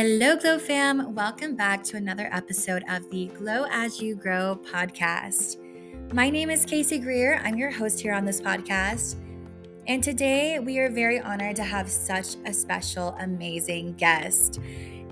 [0.00, 1.12] Hello, Glow fam.
[1.12, 5.56] Welcome back to another episode of the Glow As You Grow podcast.
[6.14, 7.40] My name is Kaci Greer.
[7.42, 9.16] I'm your host here on this podcast.
[9.88, 14.60] And today we are very honored to have such a special, amazing guest.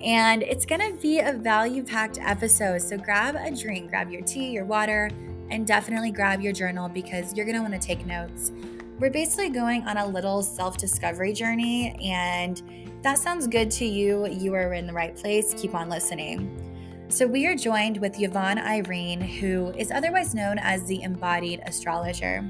[0.04, 2.80] And it's going to be a value packed episode.
[2.80, 5.10] So grab a drink, grab your tea, your water,
[5.50, 8.52] and definitely grab your journal because you're going to want to take notes.
[9.00, 12.62] We're basically going on a little self discovery journey and
[13.02, 15.54] that sounds good to you, you are in the right place.
[15.54, 16.62] Keep on listening.
[17.08, 22.44] So, we are joined with Yvonne Irene, who is otherwise known as the embodied astrologer.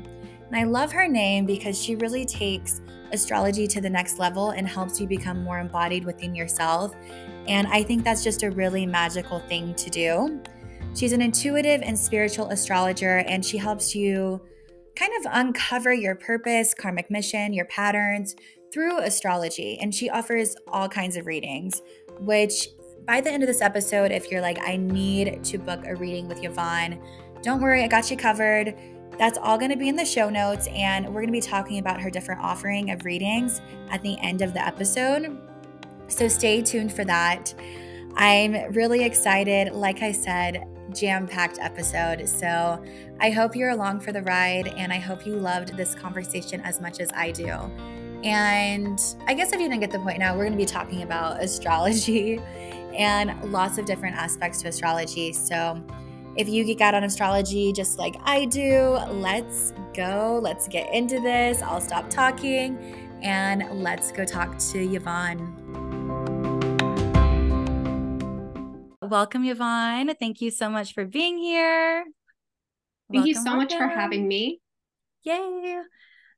[0.47, 2.81] And I love her name because she really takes
[3.13, 6.95] astrology to the next level and helps you become more embodied within yourself.
[7.47, 10.41] And I think that's just a really magical thing to do.
[10.95, 14.41] She's an intuitive and spiritual astrologer, and she helps you
[14.97, 18.35] kind of uncover your purpose, karmic mission, your patterns,
[18.77, 21.81] through astrology, and she offers all kinds of readings,
[22.21, 22.69] which
[23.07, 26.29] by the end of this episode, if you're like, I need to book a reading
[26.29, 27.01] with Yvonne,
[27.43, 28.75] don't worry, I got you covered.
[29.19, 31.79] That's all going to be in the show notes, and we're going to be talking
[31.79, 35.39] about her different offering of readings at the end of the episode.
[36.09, 37.55] So stay tuned for that.
[38.15, 39.73] I'm really excited.
[39.73, 42.29] Like I said, jam packed episode.
[42.29, 42.85] So
[43.21, 46.79] I hope you're along for the ride, and I hope you loved this conversation as
[46.79, 47.71] much as I do.
[48.25, 51.03] And I guess if you didn't get the point now, we're going to be talking
[51.03, 52.41] about astrology
[52.97, 55.33] and lots of different aspects to astrology.
[55.33, 55.83] So
[56.37, 60.41] if you geek out on astrology just like I do, let's go.
[60.43, 61.63] Let's get into this.
[61.63, 62.79] I'll stop talking
[63.23, 65.63] and let's go talk to Yvonne.
[69.03, 70.13] Welcome, Yvonne.
[70.19, 72.05] Thank you so much for being here.
[73.13, 73.59] Thank welcome, you so welcome.
[73.59, 74.61] much for having me.
[75.23, 75.81] Yay.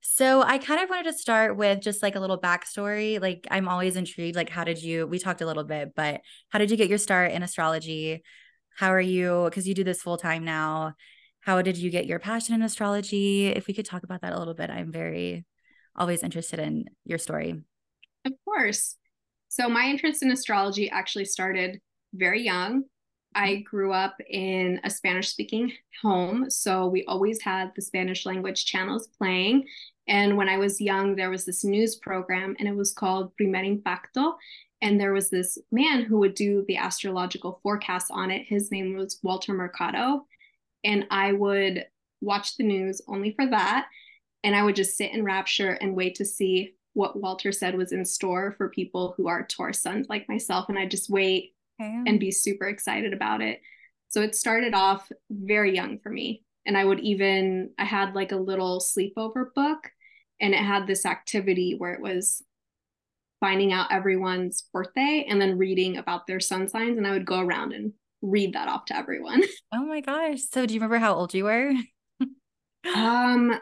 [0.00, 3.20] So I kind of wanted to start with just like a little backstory.
[3.20, 4.36] Like I'm always intrigued.
[4.36, 5.06] Like, how did you?
[5.06, 8.22] We talked a little bit, but how did you get your start in astrology?
[8.76, 9.46] How are you?
[9.46, 10.94] Because you do this full time now.
[11.40, 13.46] How did you get your passion in astrology?
[13.46, 15.44] If we could talk about that a little bit, I'm very
[15.96, 17.60] always interested in your story.
[18.24, 18.96] Of course.
[19.48, 21.80] So my interest in astrology actually started
[22.12, 22.84] very young.
[23.34, 23.62] I mm-hmm.
[23.62, 25.72] grew up in a Spanish speaking
[26.02, 26.50] home.
[26.50, 29.64] So we always had the Spanish language channels playing.
[30.08, 33.62] And when I was young, there was this news program and it was called Primer
[33.62, 34.36] Impacto.
[34.80, 38.46] And there was this man who would do the astrological forecast on it.
[38.46, 40.26] His name was Walter Mercado.
[40.84, 41.84] And I would
[42.20, 43.86] watch the news only for that.
[44.44, 47.92] And I would just sit in rapture and wait to see what Walter said was
[47.92, 50.68] in store for people who are Taurus suns like myself.
[50.68, 52.02] And I just wait okay.
[52.06, 53.60] and be super excited about it.
[54.08, 56.44] So it started off very young for me.
[56.64, 59.90] And I would even, I had like a little sleepover book
[60.40, 62.42] and it had this activity where it was
[63.40, 66.98] finding out everyone's birthday and then reading about their sun signs.
[66.98, 69.42] And I would go around and read that off to everyone.
[69.72, 70.40] Oh my gosh.
[70.50, 71.72] So do you remember how old you were?
[72.94, 73.54] um,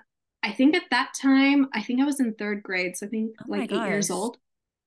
[0.42, 2.96] I think at that time, I think I was in third grade.
[2.96, 3.88] So I think oh like eight gosh.
[3.88, 4.36] years old.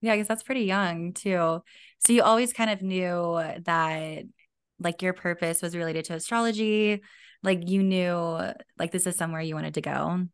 [0.01, 1.61] Yeah, I guess that's pretty young too.
[1.99, 4.23] So you always kind of knew that
[4.79, 7.01] like your purpose was related to astrology.
[7.44, 8.39] Like you knew
[8.78, 10.25] like this is somewhere you wanted to go.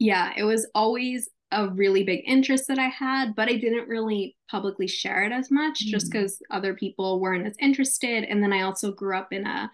[0.00, 4.36] Yeah, it was always a really big interest that I had, but I didn't really
[4.50, 5.90] publicly share it as much mm.
[5.90, 8.24] just because other people weren't as interested.
[8.24, 9.70] And then I also grew up in a,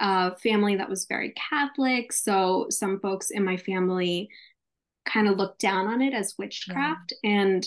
[0.00, 2.12] a family that was very Catholic.
[2.12, 4.28] So some folks in my family
[5.06, 7.12] kind of looked down on it as witchcraft.
[7.22, 7.30] Yeah.
[7.30, 7.66] And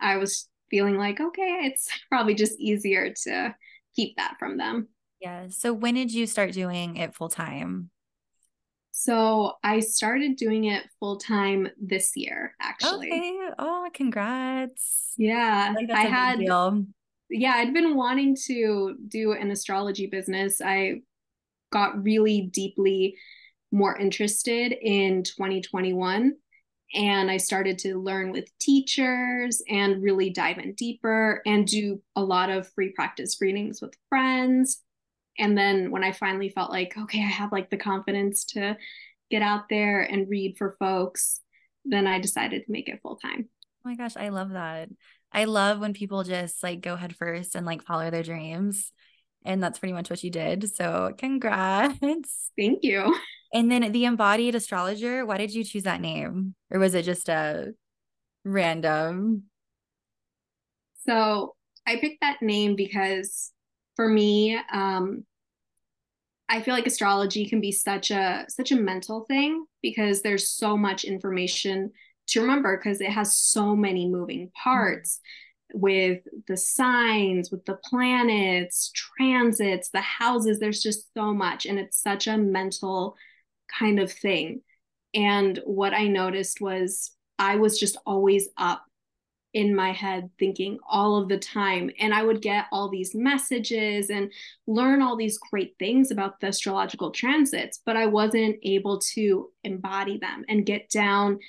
[0.00, 3.54] I was feeling like, okay, it's probably just easier to
[3.94, 4.88] keep that from them.
[5.20, 5.48] Yeah.
[5.50, 7.90] So when did you start doing it full time?
[8.92, 13.08] So I started doing it full time this year, actually.
[13.08, 13.38] Okay.
[13.58, 15.14] Oh, congrats.
[15.16, 15.74] Yeah.
[15.78, 16.40] I, I had
[17.30, 20.60] yeah, I'd been wanting to do an astrology business.
[20.60, 21.02] I
[21.70, 23.16] got really deeply
[23.72, 26.34] more interested in 2021
[26.92, 32.22] and I started to learn with teachers and really dive in deeper and do a
[32.22, 34.82] lot of free practice readings with friends.
[35.38, 38.76] And then when I finally felt like, okay, I have like the confidence to
[39.30, 41.40] get out there and read for folks,
[41.84, 43.48] then I decided to make it full time.
[43.84, 44.90] Oh my gosh, I love that.
[45.32, 48.92] I love when people just like go head first and like follow their dreams.
[49.44, 50.74] And that's pretty much what you did.
[50.74, 52.50] So, congrats.
[52.58, 53.16] Thank you.
[53.54, 56.54] And then the embodied astrologer, why did you choose that name?
[56.70, 57.72] Or was it just a
[58.44, 59.44] random?
[61.06, 61.54] So
[61.86, 63.52] I picked that name because
[64.00, 65.26] for me, um,
[66.48, 70.74] I feel like astrology can be such a such a mental thing because there's so
[70.74, 71.92] much information
[72.28, 75.20] to remember because it has so many moving parts.
[75.74, 80.58] with the signs, with the planets, transits, the houses.
[80.58, 81.66] There's just so much.
[81.66, 83.16] And it's such a mental
[83.78, 84.62] kind of thing.
[85.12, 88.82] And what I noticed was I was just always up
[89.52, 91.90] in my head thinking all of the time.
[91.98, 94.32] And I would get all these messages and
[94.66, 100.18] learn all these great things about the astrological transits, but I wasn't able to embody
[100.18, 101.40] them and get down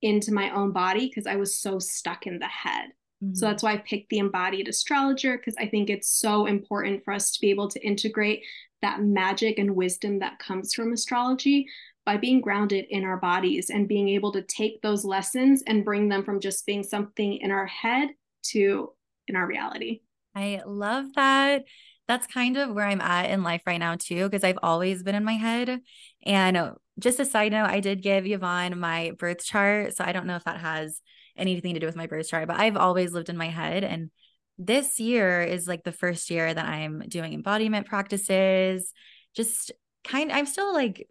[0.00, 2.90] into my own body because I was so stuck in the head.
[3.22, 3.34] Mm-hmm.
[3.34, 7.12] So that's why I picked the embodied astrologer because I think it's so important for
[7.12, 8.42] us to be able to integrate
[8.80, 11.68] that magic and wisdom that comes from astrology
[12.04, 16.08] by being grounded in our bodies and being able to take those lessons and bring
[16.08, 18.08] them from just being something in our head
[18.42, 18.92] to
[19.28, 20.00] in our reality.
[20.34, 21.64] I love that.
[22.08, 25.14] That's kind of where I'm at in life right now, too, because I've always been
[25.14, 25.80] in my head.
[26.24, 29.96] And uh, just a side note, I did give Yvonne my birth chart.
[29.96, 31.00] So I don't know if that has
[31.36, 33.84] anything to do with my birth chart, but I've always lived in my head.
[33.84, 34.10] And
[34.58, 38.92] this year is like the first year that I'm doing embodiment practices.
[39.34, 39.72] Just
[40.04, 41.06] kind I'm still like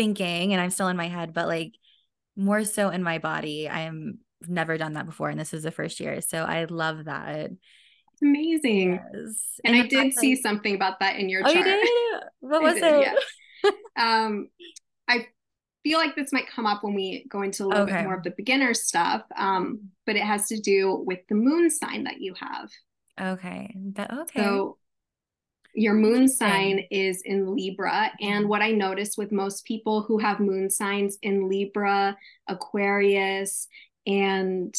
[0.00, 1.74] thinking and I'm still in my head, but like
[2.34, 3.68] more so in my body.
[3.68, 5.28] I am never done that before.
[5.28, 6.22] And this is the first year.
[6.22, 7.50] So I love that.
[7.50, 8.92] It's amazing.
[8.92, 9.60] Yes.
[9.62, 11.66] And, and I did see like, something about that in your oh, chart.
[11.66, 12.22] You did?
[12.40, 13.08] What was it?
[13.62, 13.70] Yeah.
[14.24, 14.48] um
[15.06, 15.26] I
[15.82, 17.96] feel like this might come up when we go into a little okay.
[17.96, 19.22] bit more of the beginner stuff.
[19.36, 22.70] Um, but it has to do with the moon sign that you have.
[23.20, 23.74] Okay.
[23.96, 24.40] That okay.
[24.40, 24.78] So
[25.74, 28.10] your moon sign is in Libra.
[28.20, 32.16] And what I notice with most people who have moon signs in Libra,
[32.48, 33.68] Aquarius,
[34.06, 34.74] and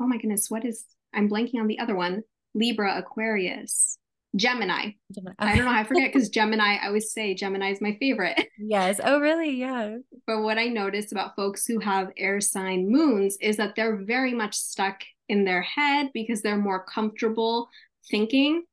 [0.00, 0.84] oh my goodness, what is
[1.14, 2.22] I'm blanking on the other one
[2.54, 3.98] Libra, Aquarius,
[4.36, 4.92] Gemini.
[5.12, 5.34] Gemini.
[5.38, 5.72] I don't know.
[5.72, 8.48] I forget because Gemini, I always say Gemini is my favorite.
[8.60, 9.00] Yes.
[9.02, 9.52] Oh, really?
[9.52, 9.98] Yeah.
[10.26, 14.34] But what I notice about folks who have air sign moons is that they're very
[14.34, 17.68] much stuck in their head because they're more comfortable
[18.10, 18.64] thinking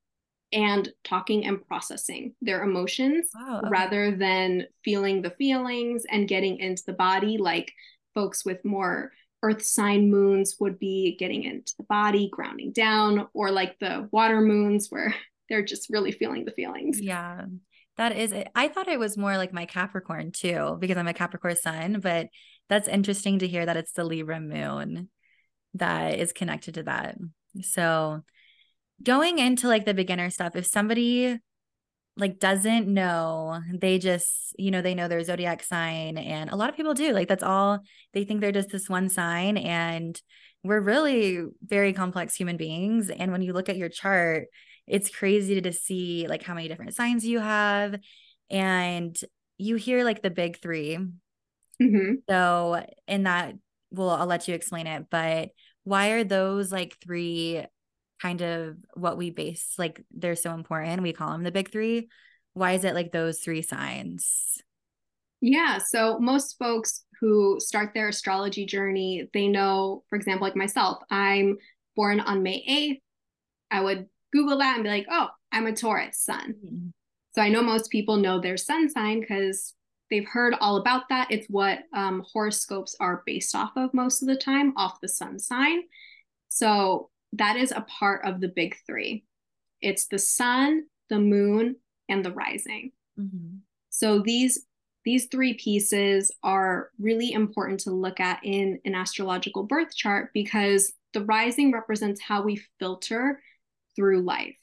[0.56, 3.70] and talking and processing their emotions wow, okay.
[3.70, 7.72] rather than feeling the feelings and getting into the body like
[8.16, 9.12] folks with more
[9.44, 14.40] earth sign moons would be getting into the body grounding down or like the water
[14.40, 15.14] moons where
[15.50, 17.42] they're just really feeling the feelings yeah
[17.98, 21.14] that is it i thought it was more like my capricorn too because i'm a
[21.14, 22.28] capricorn sun but
[22.70, 25.10] that's interesting to hear that it's the libra moon
[25.74, 27.18] that is connected to that
[27.62, 28.24] so
[29.04, 31.40] going into like the beginner stuff, if somebody
[32.18, 36.18] like doesn't know, they just, you know, they know their zodiac sign.
[36.18, 37.12] And a lot of people do.
[37.12, 37.80] Like that's all
[38.14, 39.58] they think they're just this one sign.
[39.58, 40.20] And
[40.64, 43.10] we're really very complex human beings.
[43.10, 44.48] And when you look at your chart,
[44.88, 48.00] it's crazy to see like how many different signs you have.
[48.50, 49.18] And
[49.58, 50.98] you hear like the big 3
[51.82, 52.14] mm-hmm.
[52.30, 53.56] So, in that,
[53.92, 55.50] well, I'll let you explain it, but
[55.84, 57.64] why are those like three
[58.22, 62.10] kind of what we base like they're so important we call them the big three.
[62.54, 64.62] Why is it like those three signs?
[65.42, 70.98] Yeah so most folks who start their astrology journey they know for example like myself
[71.10, 71.58] i'm
[71.96, 73.02] born on may 8th
[73.72, 76.56] i would google that and be like oh i'm a taurus sun.
[76.66, 76.88] Mm-hmm.
[77.34, 79.76] so i know most people know their sun sign because
[80.10, 81.28] they've heard all about that.
[81.32, 85.40] It's what um, horoscopes are based off of most of the time off the sun
[85.40, 85.82] sign.
[86.50, 89.26] So that is a part of the big three.
[89.82, 91.76] It's the sun the moon
[92.10, 92.92] and the rising.
[93.20, 93.60] Mm-hmm.
[93.90, 94.66] so these
[95.06, 100.92] these three pieces are really important to look at in an astrological birth chart because
[101.14, 103.42] the rising represents how we filter
[103.96, 104.58] through life.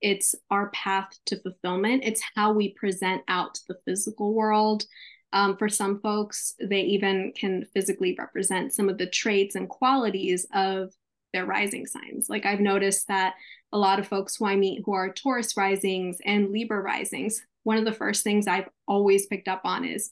[0.00, 2.04] It's our path to fulfillment.
[2.04, 4.84] It's how we present out to the physical world.
[5.32, 10.46] Um, for some folks they even can physically represent some of the traits and qualities
[10.54, 10.92] of
[11.32, 12.28] their rising signs.
[12.28, 13.34] Like I've noticed that
[13.72, 17.76] a lot of folks who I meet who are Taurus risings and Libra risings, one
[17.76, 20.10] of the first things I've always picked up on is,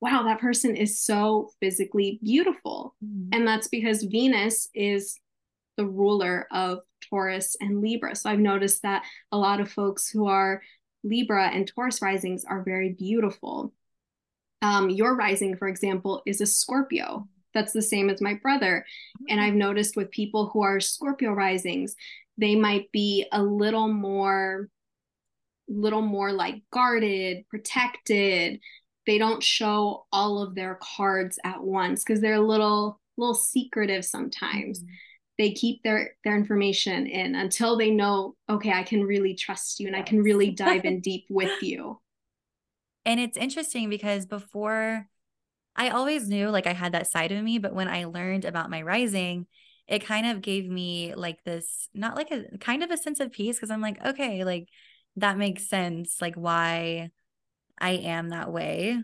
[0.00, 2.94] wow, that person is so physically beautiful.
[3.04, 3.30] Mm-hmm.
[3.32, 5.18] And that's because Venus is
[5.76, 8.14] the ruler of Taurus and Libra.
[8.14, 10.62] So I've noticed that a lot of folks who are
[11.02, 13.72] Libra and Taurus risings are very beautiful.
[14.62, 18.84] Um, your rising, for example, is a Scorpio that's the same as my brother.
[19.28, 21.96] And I've noticed with people who are Scorpio risings,
[22.38, 24.68] they might be a little more
[25.68, 28.60] little more like guarded, protected.
[29.06, 34.04] They don't show all of their cards at once because they're a little little secretive
[34.04, 34.80] sometimes.
[34.80, 34.92] Mm-hmm.
[35.38, 39.86] They keep their their information in until they know, okay, I can really trust you
[39.86, 40.04] and yes.
[40.04, 42.00] I can really dive in deep with you.
[43.04, 45.08] And it's interesting because before
[45.76, 48.70] I always knew like I had that side of me, but when I learned about
[48.70, 49.46] my rising,
[49.86, 53.30] it kind of gave me like this, not like a kind of a sense of
[53.30, 54.68] peace because I'm like, okay, like
[55.16, 57.10] that makes sense, like why
[57.78, 59.02] I am that way.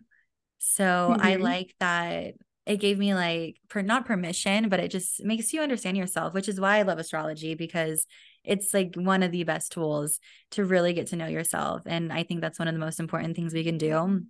[0.59, 1.21] So mm-hmm.
[1.21, 5.61] I like that it gave me like per, not permission, but it just makes you
[5.61, 8.07] understand yourself, which is why I love astrology because
[8.45, 10.21] it's like one of the best tools
[10.53, 11.83] to really get to know yourself.
[11.87, 14.23] And I think that's one of the most important things we can do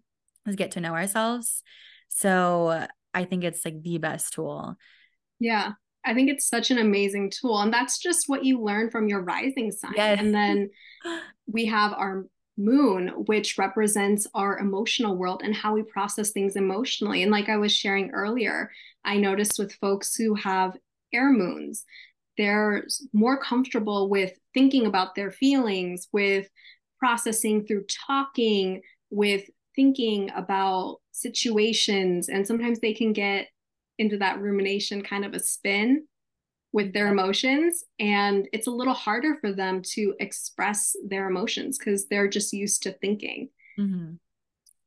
[0.46, 1.62] is get to know ourselves.
[2.14, 4.76] So I think it's like the best tool.
[5.40, 5.73] Yeah.
[6.04, 7.61] I think it's such an amazing tool.
[7.61, 9.95] And that's just what you learn from your rising sign.
[9.97, 10.19] Yes.
[10.21, 10.71] And then
[11.47, 12.25] we have our
[12.59, 17.23] moon, which represents our emotional world and how we process things emotionally.
[17.23, 18.71] And like I was sharing earlier,
[19.04, 20.76] I noticed with folks who have
[21.12, 21.85] air moons,
[22.37, 26.49] they're more comfortable with thinking about their feelings, with
[26.99, 32.29] processing through talking, with thinking about situations.
[32.29, 33.49] And sometimes they can get
[33.99, 36.05] into that rumination kind of a spin
[36.73, 42.09] with their emotions and it's a little harder for them to express their emotions because
[42.09, 43.49] they're just used to thinking
[43.79, 44.12] mm-hmm.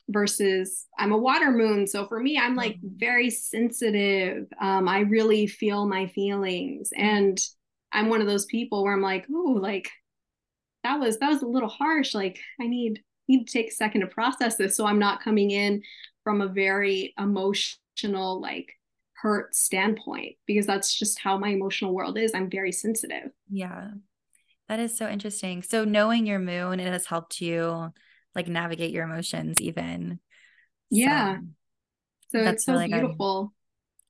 [0.10, 2.98] versus i'm a water moon so for me i'm like mm-hmm.
[2.98, 7.39] very sensitive um, i really feel my feelings and
[7.92, 9.92] i'm one of those people where i'm like oh like
[10.84, 14.01] that was that was a little harsh like i need need to take a second
[14.01, 15.82] to process this so i'm not coming in
[16.24, 18.74] from a very emotional like
[19.25, 22.34] hurt standpoint because that's just how my emotional world is.
[22.36, 23.32] I'm very sensitive.
[23.50, 23.89] Yeah.
[24.70, 25.63] That is so interesting.
[25.63, 27.91] So knowing your moon, it has helped you
[28.36, 30.20] like navigate your emotions even.
[30.91, 31.38] Yeah.
[32.29, 33.53] So, so it's so really beautiful.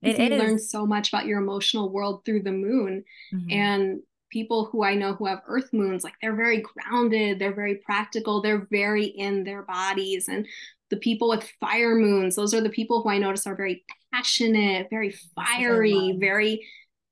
[0.02, 3.04] It, you learn so much about your emotional world through the moon.
[3.34, 3.52] Mm-hmm.
[3.52, 4.00] And
[4.36, 8.42] people who I know who have earth moons, like they're very grounded, they're very practical,
[8.42, 10.28] they're very in their bodies.
[10.28, 10.46] And
[10.90, 14.86] the people with fire moons those are the people who i notice are very passionate
[14.92, 16.64] very fiery very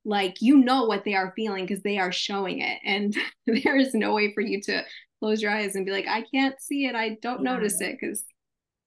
[0.05, 2.79] like you know what they are feeling because they are showing it.
[2.85, 3.15] And
[3.47, 4.83] there is no way for you to
[5.19, 6.95] close your eyes and be like i can't see it.
[6.95, 7.53] I don't yeah.
[7.53, 8.23] notice it because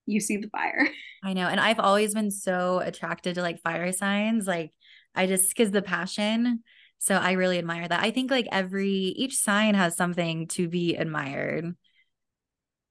[0.06, 0.86] you see the fire.
[1.24, 1.48] I know.
[1.48, 4.46] And i've always been so attracted to like fire signs.
[4.46, 4.72] Like
[5.14, 6.62] i just because the passion
[6.98, 10.94] so i really admire that i think like every each sign has something to be
[10.96, 11.74] admired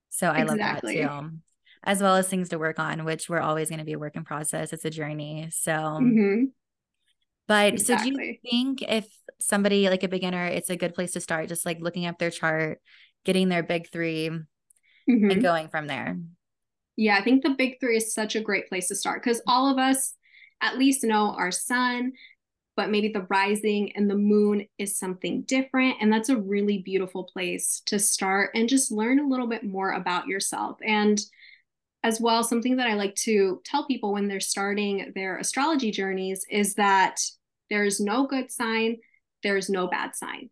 [0.09, 1.01] so i exactly.
[1.01, 1.37] love that too
[1.85, 4.15] as well as things to work on, which we're always going to be a work
[4.15, 4.73] in process.
[4.73, 5.49] It's a journey.
[5.51, 6.45] So, mm-hmm.
[7.47, 8.11] but exactly.
[8.11, 9.07] so do you think if
[9.39, 12.31] somebody like a beginner, it's a good place to start, just like looking up their
[12.31, 12.81] chart,
[13.23, 15.29] getting their big 3 mm-hmm.
[15.29, 16.17] and going from there?
[16.97, 19.69] Yeah, I think the big three is such a great place to start because all
[19.69, 20.15] of us
[20.61, 22.13] at least know our sun,
[22.75, 25.97] but maybe the rising and the moon is something different.
[26.01, 29.91] And that's a really beautiful place to start and just learn a little bit more
[29.91, 30.77] about yourself.
[30.85, 31.19] And
[32.03, 36.45] as well, something that I like to tell people when they're starting their astrology journeys
[36.51, 37.19] is that
[37.69, 38.97] there's no good sign,
[39.41, 40.49] there's no bad sign.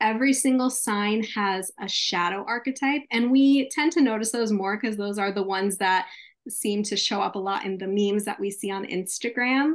[0.00, 4.96] Every single sign has a shadow archetype, and we tend to notice those more because
[4.96, 6.06] those are the ones that
[6.48, 9.74] seem to show up a lot in the memes that we see on Instagram.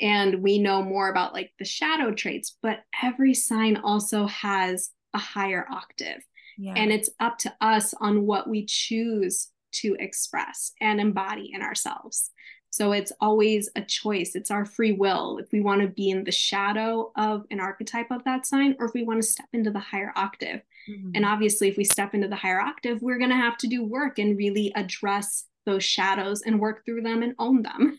[0.00, 5.18] And we know more about like the shadow traits, but every sign also has a
[5.18, 6.22] higher octave.
[6.58, 6.74] Yeah.
[6.76, 12.30] And it's up to us on what we choose to express and embody in ourselves.
[12.70, 14.36] So it's always a choice.
[14.36, 18.10] It's our free will if we want to be in the shadow of an archetype
[18.12, 20.60] of that sign or if we want to step into the higher octave.
[20.88, 21.10] Mm-hmm.
[21.16, 23.84] And obviously, if we step into the higher octave, we're going to have to do
[23.84, 27.98] work and really address those shadows and work through them and own them.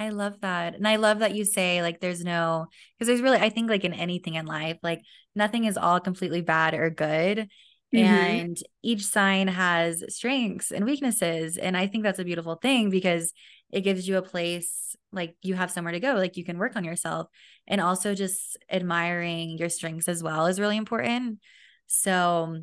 [0.00, 0.74] I love that.
[0.74, 3.84] And I love that you say like there's no because there's really I think like
[3.84, 5.02] in anything in life, like
[5.34, 7.48] nothing is all completely bad or good.
[7.94, 7.98] Mm-hmm.
[7.98, 11.58] And each sign has strengths and weaknesses.
[11.58, 13.34] And I think that's a beautiful thing because
[13.70, 16.76] it gives you a place like you have somewhere to go, like you can work
[16.76, 17.26] on yourself.
[17.66, 21.40] And also just admiring your strengths as well is really important.
[21.88, 22.58] So,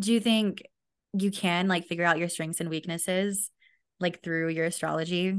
[0.00, 0.62] do you think
[1.12, 3.50] you can like figure out your strengths and weaknesses
[4.00, 5.36] like through your astrology?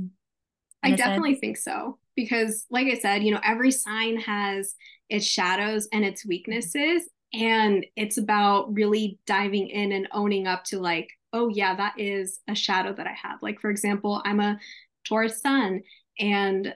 [0.84, 4.75] I definitely think so because like I said, you know, every sign has
[5.10, 10.80] its shadows and its weaknesses and it's about really diving in and owning up to
[10.80, 13.42] like oh yeah that is a shadow that i have.
[13.42, 14.60] Like for example i'm a
[15.08, 15.82] taurus sun
[16.20, 16.74] and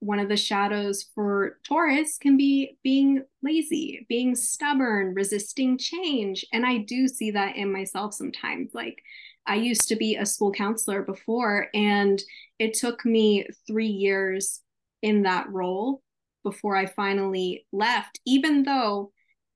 [0.00, 6.64] one of the shadows for taurus can be being lazy being stubborn resisting change and
[6.64, 8.70] i do see that in myself sometimes.
[8.72, 9.02] Like
[9.48, 12.22] i used to be a school counselor before and
[12.58, 14.60] it took me three years
[15.02, 16.02] in that role
[16.44, 19.10] before i finally left even though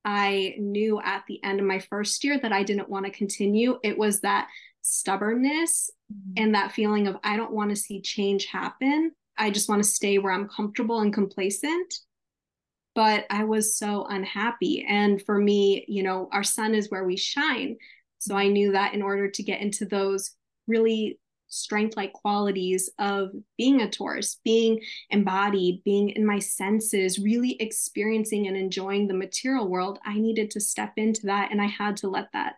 [0.05, 3.79] I knew at the end of my first year that I didn't want to continue.
[3.83, 4.49] It was that
[4.81, 6.43] stubbornness mm-hmm.
[6.43, 9.13] and that feeling of I don't want to see change happen.
[9.37, 11.93] I just want to stay where I'm comfortable and complacent.
[12.95, 14.85] but I was so unhappy.
[14.87, 17.77] And for me, you know, our sun is where we shine.
[18.23, 20.35] So I knew that in order to get into those
[20.67, 24.79] really strength like qualities of being a Taurus, being
[25.11, 30.59] embodied, being in my senses, really experiencing and enjoying the material world, I needed to
[30.59, 32.55] step into that and I had to let that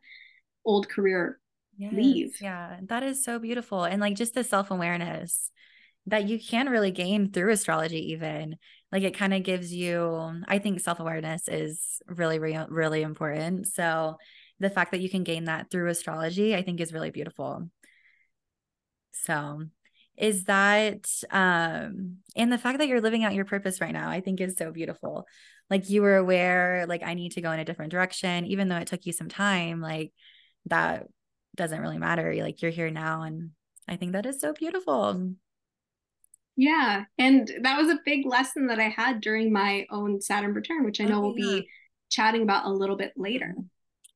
[0.65, 1.39] old career
[1.77, 2.37] yes, leave.
[2.41, 3.83] Yeah, that is so beautiful.
[3.83, 5.51] And like just the self awareness
[6.07, 8.57] that you can really gain through astrology, even
[8.91, 13.67] like it kind of gives you, I think self awareness is really, really, really important.
[13.67, 14.17] So
[14.59, 17.69] the fact that you can gain that through astrology, I think is really beautiful.
[19.11, 19.63] So
[20.17, 24.21] is that um and the fact that you're living out your purpose right now, I
[24.21, 25.25] think is so beautiful.
[25.69, 28.77] Like you were aware, like I need to go in a different direction, even though
[28.77, 30.13] it took you some time, like
[30.67, 31.07] that
[31.55, 32.33] doesn't really matter.
[32.35, 33.23] Like you're here now.
[33.23, 33.51] And
[33.87, 35.31] I think that is so beautiful.
[36.55, 37.03] Yeah.
[37.17, 41.01] And that was a big lesson that I had during my own Saturn return, which
[41.01, 41.59] I know oh, we'll yeah.
[41.59, 41.69] be
[42.09, 43.53] chatting about a little bit later.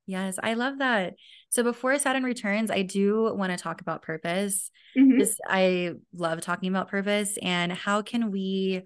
[0.10, 1.14] Yes, I love that.
[1.50, 4.72] So before Saturn returns, I do want to talk about purpose.
[4.98, 5.20] Mm-hmm.
[5.20, 8.82] Just I love talking about purpose and how can we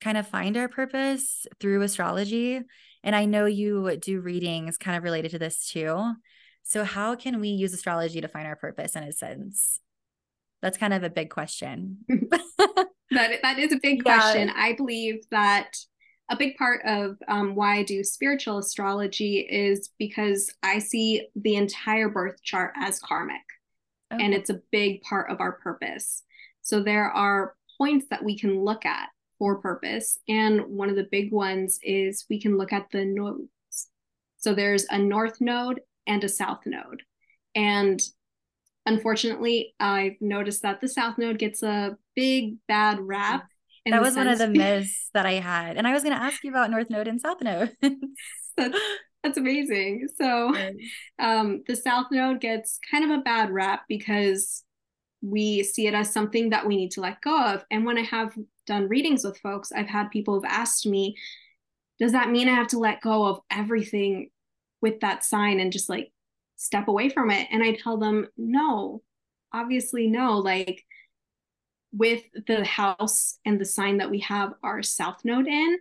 [0.00, 2.60] kind of find our purpose through astrology.
[3.02, 6.12] And I know you do readings kind of related to this too.
[6.62, 9.80] So how can we use astrology to find our purpose in a sense?
[10.62, 11.98] That's kind of a big question.
[12.08, 14.50] that that is a big question.
[14.50, 15.72] I believe that
[16.30, 21.56] a big part of um, why I do spiritual astrology is because I see the
[21.56, 23.42] entire birth chart as karmic,
[24.12, 24.24] okay.
[24.24, 26.22] and it's a big part of our purpose.
[26.62, 29.08] So there are points that we can look at
[29.38, 33.48] for purpose, and one of the big ones is we can look at the nodes.
[34.36, 37.02] So there's a north node and a south node,
[37.54, 38.00] and
[38.86, 43.46] unfortunately, I've noticed that the South Node gets a big bad rap.
[43.86, 45.76] That was one of the myths that I had.
[45.76, 47.74] And I was going to ask you about North Node and South Node.
[48.56, 48.78] that's,
[49.22, 50.08] that's amazing.
[50.16, 50.54] So,
[51.18, 54.64] um, the South Node gets kind of a bad rap because
[55.22, 57.64] we see it as something that we need to let go of.
[57.70, 58.34] And when I have
[58.66, 61.16] done readings with folks, I've had people who've asked me,
[61.98, 64.30] does that mean I have to let go of everything
[64.80, 66.10] with that sign and just like
[66.56, 69.02] step away from it and i tell them no
[69.52, 70.84] obviously no like
[71.92, 75.78] with the house and the sign that we have our south node in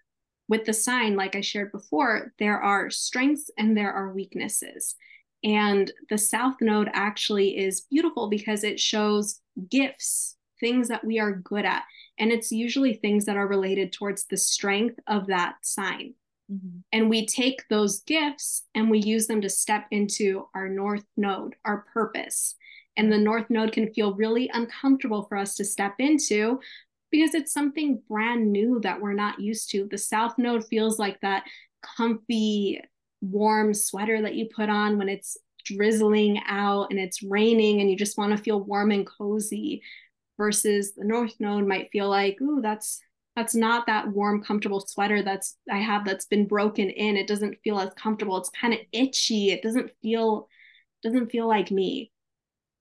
[0.47, 4.95] with the sign like i shared before there are strengths and there are weaknesses
[5.43, 11.33] and the south node actually is beautiful because it shows gifts things that we are
[11.33, 11.83] good at
[12.17, 16.13] and it's usually things that are related towards the strength of that sign
[16.51, 16.79] Mm-hmm.
[16.91, 21.55] And we take those gifts and we use them to step into our North Node,
[21.63, 22.55] our purpose.
[22.99, 26.59] And the North Node can feel really uncomfortable for us to step into
[27.11, 29.87] because it's something brand new that we're not used to.
[29.89, 31.45] The South Node feels like that
[31.81, 32.81] comfy,
[33.21, 37.95] warm sweater that you put on when it's drizzling out and it's raining and you
[37.95, 39.81] just want to feel warm and cozy
[40.37, 42.99] versus the North Node might feel like, ooh, that's
[43.37, 47.15] that's not that warm comfortable sweater that's i have that's been broken in.
[47.15, 48.35] It doesn't feel as comfortable.
[48.35, 49.51] It's kind of itchy.
[49.51, 50.49] It doesn't feel
[51.01, 52.11] doesn't feel like me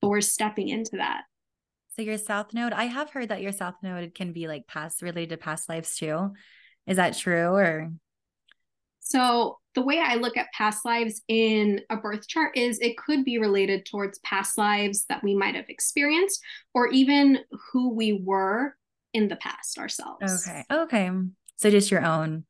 [0.00, 1.22] but we're stepping into that
[1.96, 5.02] so your south node i have heard that your south node can be like past
[5.02, 6.30] related to past lives too
[6.86, 7.90] is that true or
[9.00, 13.24] so the way i look at past lives in a birth chart is it could
[13.24, 16.42] be related towards past lives that we might have experienced
[16.74, 17.38] or even
[17.72, 18.74] who we were
[19.12, 20.48] in the past ourselves.
[20.48, 20.64] Okay.
[20.70, 21.10] Okay.
[21.56, 22.44] So just your own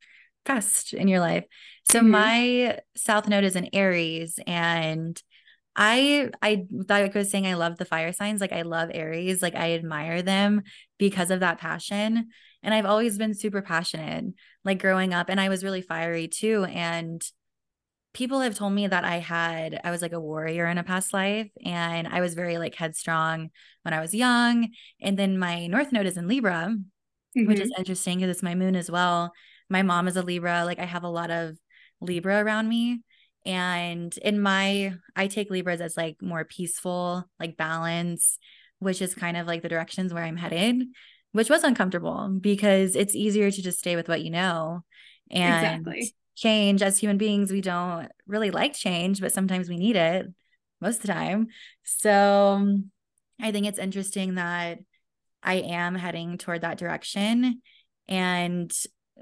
[0.45, 1.45] past in your life.
[1.91, 2.11] So mm-hmm.
[2.11, 5.21] my south node is in Aries and
[5.81, 8.41] I I like I was saying I love the fire signs.
[8.41, 9.41] Like I love Aries.
[9.41, 10.63] Like I admire them
[10.99, 12.29] because of that passion.
[12.65, 15.29] And I've always been super passionate, like growing up.
[15.31, 16.65] And I was really fiery too.
[16.65, 17.23] And
[18.13, 21.13] people have told me that I had, I was like a warrior in a past
[21.13, 23.51] life and I was very like headstrong
[23.83, 24.71] when I was young.
[25.01, 27.47] And then my North Node is in Libra, mm-hmm.
[27.47, 27.81] which is mm-hmm.
[27.81, 29.33] interesting because it's my moon as well.
[29.71, 30.65] My mom is a Libra.
[30.65, 31.57] Like I have a lot of
[32.01, 33.03] Libra around me.
[33.49, 38.39] And in my, I take Libras as like more peaceful, like balance,
[38.79, 40.87] which is kind of like the directions where I'm headed,
[41.33, 44.85] which was uncomfortable because it's easier to just stay with what you know.
[45.31, 46.15] And exactly.
[46.37, 46.83] change.
[46.83, 50.27] As human beings we don't really like change but sometimes we need it
[50.83, 51.47] most of the time.
[51.85, 52.79] So
[53.41, 54.79] i think it's interesting that
[55.43, 57.63] i am heading toward that direction.
[58.09, 58.71] And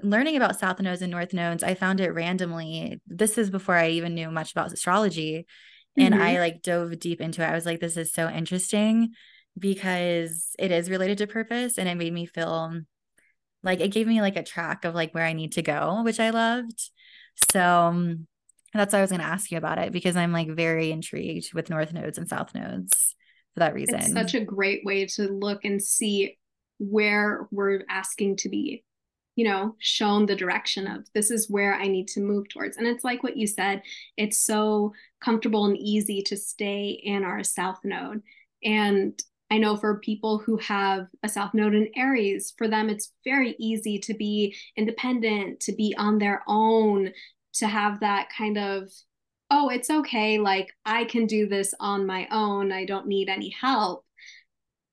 [0.03, 3.89] learning about south nodes and north nodes i found it randomly this is before i
[3.89, 5.45] even knew much about astrology
[5.97, 6.23] and mm-hmm.
[6.23, 9.11] i like dove deep into it i was like this is so interesting
[9.57, 12.73] because it is related to purpose and it made me feel
[13.63, 16.19] like it gave me like a track of like where I need to go, which
[16.19, 16.89] I loved.
[17.51, 18.27] So um,
[18.73, 21.53] that's why I was going to ask you about it because I'm like very intrigued
[21.53, 23.15] with north nodes and south nodes
[23.53, 23.95] for that reason.
[23.95, 26.37] It's such a great way to look and see
[26.79, 28.83] where we're asking to be
[29.37, 32.75] you know shown the direction of this is where i need to move towards.
[32.75, 33.81] And it's like what you said
[34.17, 38.21] it's so comfortable and easy to stay in our south node.
[38.63, 39.17] And
[39.51, 43.55] i know for people who have a south node in aries for them it's very
[43.59, 47.11] easy to be independent to be on their own
[47.53, 48.89] to have that kind of
[49.51, 53.49] oh it's okay like i can do this on my own i don't need any
[53.49, 54.03] help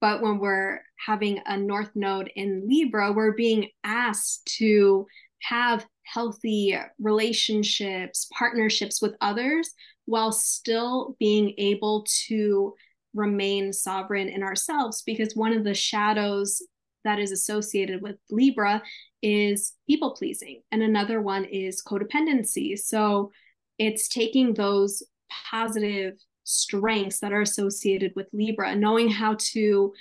[0.05, 5.07] but when we're having a North Node in Libra, we're being asked to
[5.41, 9.71] have healthy relationships, partnerships with others,
[10.05, 12.75] while still being able to
[13.15, 15.03] remain sovereign in ourselves.
[15.07, 16.61] Because one of the shadows
[17.05, 18.83] that is associated with Libra
[19.23, 22.79] is people pleasing, and another one is codependency.
[22.79, 23.33] So
[23.79, 25.03] it's taking those
[25.51, 26.13] positive
[26.45, 29.93] strengths that are associated with Libra, knowing how to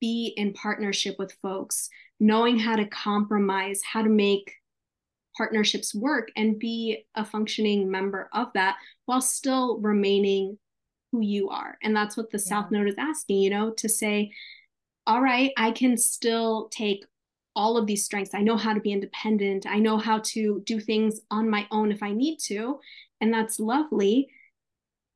[0.00, 1.88] be in partnership with folks,
[2.20, 4.52] knowing how to compromise, how to make
[5.36, 10.58] partnerships work and be a functioning member of that while still remaining
[11.10, 11.76] who you are.
[11.82, 12.44] And that's what the yeah.
[12.44, 14.30] South Node is asking, you know, to say,
[15.06, 17.04] all right, I can still take
[17.56, 18.34] all of these strengths.
[18.34, 19.66] I know how to be independent.
[19.66, 22.80] I know how to do things on my own if I need to.
[23.20, 24.28] And that's lovely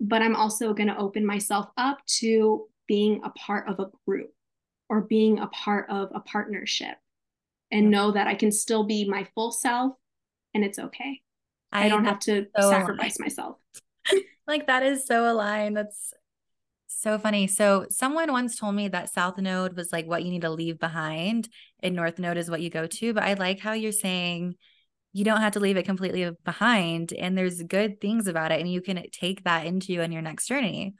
[0.01, 4.31] but I'm also going to open myself up to being a part of a group
[4.89, 6.97] or being a part of a partnership
[7.71, 9.93] and know that I can still be my full self
[10.55, 11.21] and it's okay.
[11.71, 13.21] I, I don't have to so sacrifice aligned.
[13.21, 13.57] myself.
[14.47, 15.77] like that is so aligned.
[15.77, 16.15] That's
[16.87, 17.47] so funny.
[17.47, 20.79] So someone once told me that South Node was like what you need to leave
[20.79, 21.49] behind
[21.81, 23.13] and North Node is what you go to.
[23.13, 24.55] But I like how you're saying
[25.19, 28.71] you don't have to leave it completely behind and there's good things about it and
[28.71, 30.95] you can take that into you in your next journey.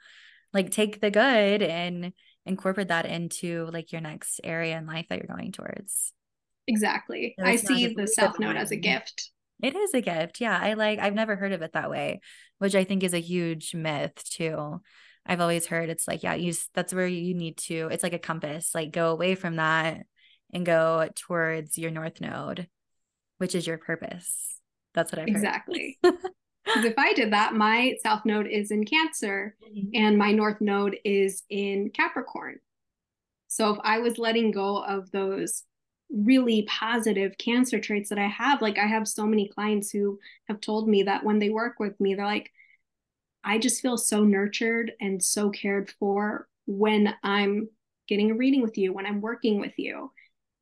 [0.53, 2.11] Like take the good and
[2.45, 6.11] incorporate that into like your next area in life that you're going towards.
[6.67, 7.33] Exactly.
[7.41, 9.31] I see the south node as a gift.
[9.63, 10.59] It is a gift yeah.
[10.61, 12.19] I like i've never heard of it that way
[12.57, 14.81] which i think is a huge myth too.
[15.25, 18.19] I've always heard it's like yeah you that's where you need to it's like a
[18.19, 20.05] compass like go away from that
[20.53, 22.67] and go towards your north node
[23.39, 24.59] which is your purpose.
[24.93, 25.99] That's what I exactly.
[26.65, 29.89] Because if I did that, my south node is in Cancer mm-hmm.
[29.95, 32.59] and my north node is in Capricorn.
[33.47, 35.63] So if I was letting go of those
[36.11, 40.61] really positive cancer traits that I have, like I have so many clients who have
[40.61, 42.51] told me that when they work with me, they're like,
[43.43, 47.69] I just feel so nurtured and so cared for when I'm
[48.07, 50.11] getting a reading with you, when I'm working with you.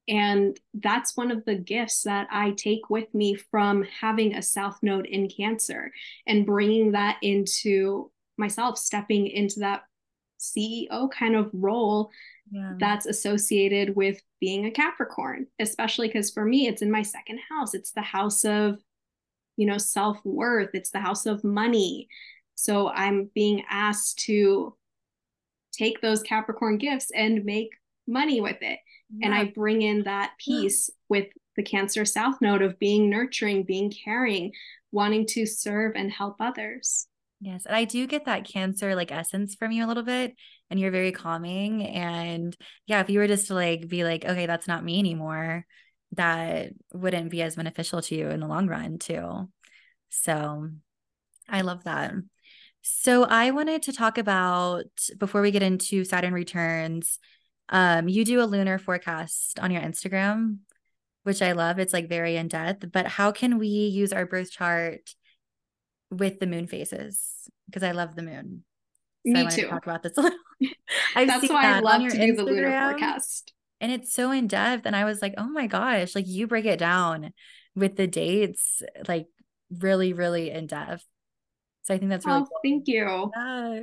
[0.08, 4.80] And that's one of the gifts that I take with me from having a South
[4.82, 5.92] Node in Cancer
[6.26, 9.84] and bringing that into myself, stepping into that
[10.40, 12.10] CEO kind of role
[12.52, 12.74] yeah.
[12.80, 17.74] that's associated with being a Capricorn, especially because for me, it's in my second house.
[17.74, 18.80] It's the house of,
[19.58, 22.08] you know, self worth, it's the house of money.
[22.56, 24.76] So I'm being asked to
[25.74, 27.70] take those Capricorn gifts and make
[28.08, 28.80] money with it
[29.22, 33.92] and I bring in that piece with the Cancer South Node of being nurturing, being
[33.92, 34.52] caring,
[34.92, 37.08] wanting to serve and help others.
[37.40, 37.66] Yes.
[37.66, 40.36] And I do get that cancer like essence from you a little bit.
[40.70, 41.86] And you're very calming.
[41.86, 42.56] And
[42.88, 45.66] yeah, if you were just to like be like, okay, that's not me anymore,
[46.14, 49.50] that wouldn't be as beneficial to you in the long run, too.
[50.10, 50.70] So
[51.48, 52.14] I love that.
[52.82, 54.86] So I wanted to talk about
[55.18, 57.20] before we get into Saturn returns,
[57.70, 60.60] um, you do a lunar forecast on your Instagram,
[61.24, 61.80] which I love.
[61.80, 62.92] It's like very in depth.
[62.92, 65.16] But how can we use our birth chart
[66.10, 67.50] with the moon phases?
[67.66, 68.64] Because I love the moon.
[69.26, 69.64] So Me too.
[69.64, 70.40] To talk about this a little.
[71.16, 73.54] That's why that I love to Instagram, do the lunar forecast.
[73.82, 74.86] And it's so in depth.
[74.86, 77.34] And I was like, oh my gosh, like you break it down
[77.76, 79.28] with the dates, like
[79.70, 81.06] really, really in depth.
[81.84, 82.60] So I think that's really oh, cool.
[82.64, 83.32] thank you.
[83.36, 83.82] Yeah.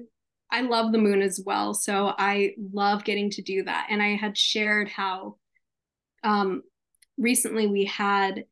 [0.55, 1.75] I love the moon as well.
[1.75, 3.89] So I love getting to do that.
[3.91, 5.35] And I had shared how
[6.23, 6.63] um,
[7.19, 8.45] recently we had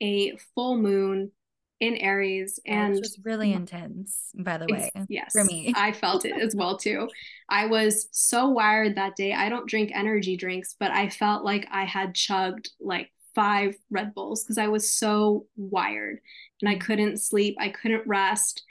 [0.00, 1.32] a full moon
[1.80, 4.92] in Aries and it was really intense, by the way.
[5.08, 5.32] Yes.
[5.32, 5.72] For me.
[5.76, 7.08] I felt it as well too.
[7.48, 9.32] I was so wired that day.
[9.32, 14.14] I don't drink energy drinks, but I felt like I had chugged like five Red
[14.14, 16.20] Bulls because I was so wired
[16.62, 16.80] and I mm.
[16.80, 17.56] couldn't sleep.
[17.58, 18.62] I couldn't rest.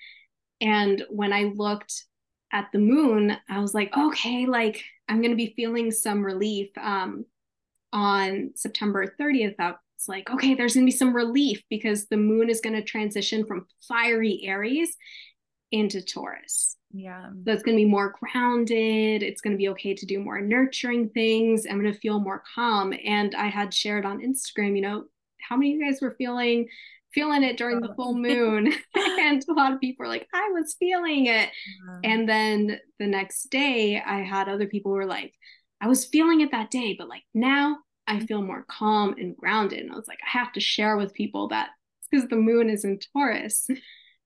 [0.61, 2.05] And when I looked
[2.51, 6.69] at the moon, I was like, okay, like I'm going to be feeling some relief.
[6.77, 7.25] Um,
[7.93, 12.17] on September 30th, I was like, okay, there's going to be some relief because the
[12.17, 14.95] moon is going to transition from fiery Aries
[15.71, 16.75] into Taurus.
[16.91, 17.29] Yeah.
[17.45, 19.23] So it's going to be more grounded.
[19.23, 21.65] It's going to be okay to do more nurturing things.
[21.65, 22.93] I'm going to feel more calm.
[23.05, 25.05] And I had shared on Instagram, you know,
[25.39, 26.67] how many of you guys were feeling
[27.17, 30.75] feeling it during the full moon and a lot of people were like i was
[30.77, 31.99] feeling it yeah.
[32.03, 35.33] and then the next day i had other people who were like
[35.81, 38.25] i was feeling it that day but like now i mm-hmm.
[38.25, 41.47] feel more calm and grounded and i was like i have to share with people
[41.47, 41.69] that
[42.11, 43.67] because the moon is in taurus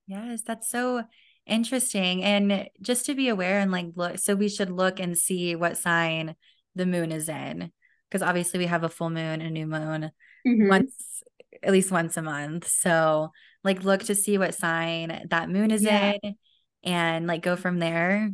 [0.08, 1.02] yes that's so
[1.48, 5.56] interesting and just to be aware and like look so we should look and see
[5.56, 6.36] what sign
[6.76, 7.72] the moon is in
[8.10, 10.12] because obviously we have a full moon and a new moon
[10.46, 10.68] mm-hmm.
[10.68, 11.22] once
[11.64, 12.68] at least once a month.
[12.68, 13.32] So
[13.64, 16.14] like look to see what sign that moon is yeah.
[16.24, 16.36] in
[16.84, 18.32] and like go from there.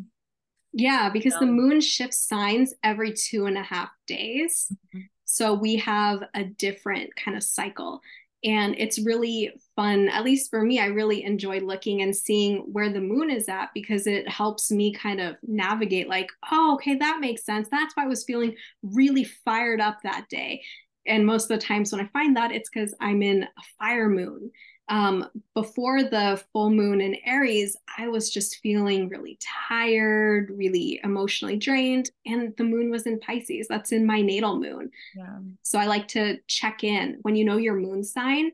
[0.73, 1.39] Yeah, because so.
[1.39, 4.67] the moon shifts signs every two and a half days.
[4.71, 5.05] Mm-hmm.
[5.25, 8.01] So we have a different kind of cycle.
[8.43, 12.93] And it's really fun, at least for me, I really enjoy looking and seeing where
[12.93, 17.19] the moon is at because it helps me kind of navigate, like, oh, okay, that
[17.19, 17.67] makes sense.
[17.69, 20.61] That's why I was feeling really fired up that day
[21.07, 24.09] and most of the times when I find that, it's because I'm in a fire
[24.09, 24.51] moon.
[24.89, 31.57] Um, before the full moon in Aries, I was just feeling really tired, really emotionally
[31.57, 33.67] drained, and the moon was in Pisces.
[33.67, 34.89] That's in my natal moon.
[35.15, 35.39] Yeah.
[35.63, 38.51] So I like to check in when you know your moon sign.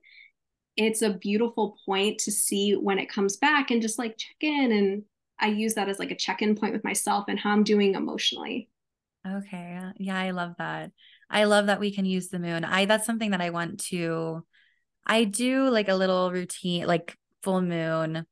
[0.76, 4.72] It's a beautiful point to see when it comes back and just like check in.
[4.72, 5.04] And
[5.40, 7.94] I use that as like a check in point with myself and how I'm doing
[7.94, 8.70] emotionally.
[9.28, 9.80] Okay.
[9.98, 10.92] Yeah, I love that.
[11.30, 12.64] I love that we can use the moon.
[12.64, 14.46] I that's something that I want to
[15.06, 18.26] I do like a little routine like full moon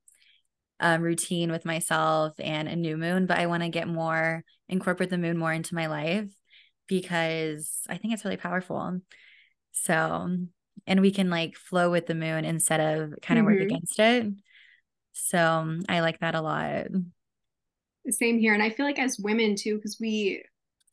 [0.80, 5.10] um, routine with myself and a new moon, but I want to get more incorporate
[5.10, 6.30] the moon more into my life
[6.88, 9.00] because I think it's really powerful.
[9.74, 10.38] So,
[10.88, 13.56] and we can like flow with the moon instead of kind of mm-hmm.
[13.56, 14.28] work against it.
[15.14, 16.88] So, I like that a lot.
[18.10, 18.54] Same here.
[18.54, 20.44] And I feel like as women too, because we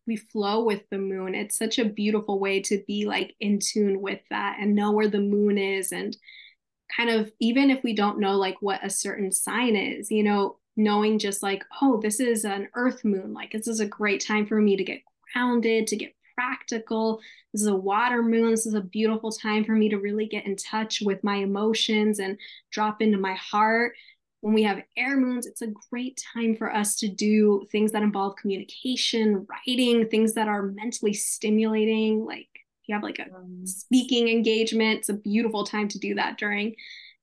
[0.09, 1.35] we flow with the moon.
[1.35, 5.09] It's such a beautiful way to be like in tune with that and know where
[5.09, 6.17] the moon is and
[6.97, 10.57] kind of even if we don't know like what a certain sign is, you know,
[10.77, 14.47] knowing just like, oh, this is an earth moon, like this is a great time
[14.47, 17.21] for me to get grounded, to get practical.
[17.53, 18.53] This is a water moon.
[18.53, 22.19] This is a beautiful time for me to really get in touch with my emotions
[22.19, 22.39] and
[22.71, 23.93] drop into my heart
[24.41, 28.03] when we have air moons, it's a great time for us to do things that
[28.03, 32.25] involve communication, writing, things that are mentally stimulating.
[32.25, 36.15] Like if you have like a um, speaking engagement, it's a beautiful time to do
[36.15, 36.75] that during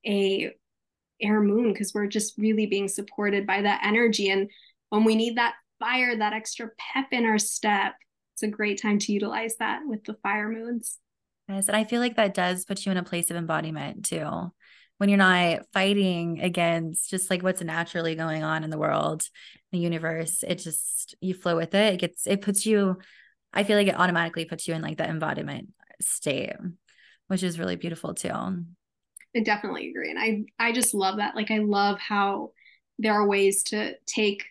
[0.06, 0.52] a
[1.22, 4.30] air moon because we're just really being supported by that energy.
[4.30, 4.50] And
[4.90, 7.94] when we need that fire, that extra pep in our step,
[8.34, 10.98] it's a great time to utilize that with the fire moons.
[11.48, 14.52] Yes, and I feel like that does put you in a place of embodiment too
[14.98, 19.28] when you're not fighting against just like what's naturally going on in the world,
[19.72, 21.96] the universe, it just you flow with it.
[21.96, 22.98] It gets it puts you,
[23.54, 25.70] I feel like it automatically puts you in like the embodiment
[26.02, 26.54] state,
[27.28, 28.30] which is really beautiful too.
[28.30, 30.12] I definitely agree.
[30.12, 31.36] And I I just love that.
[31.36, 32.52] Like I love how
[32.98, 34.46] there are ways to take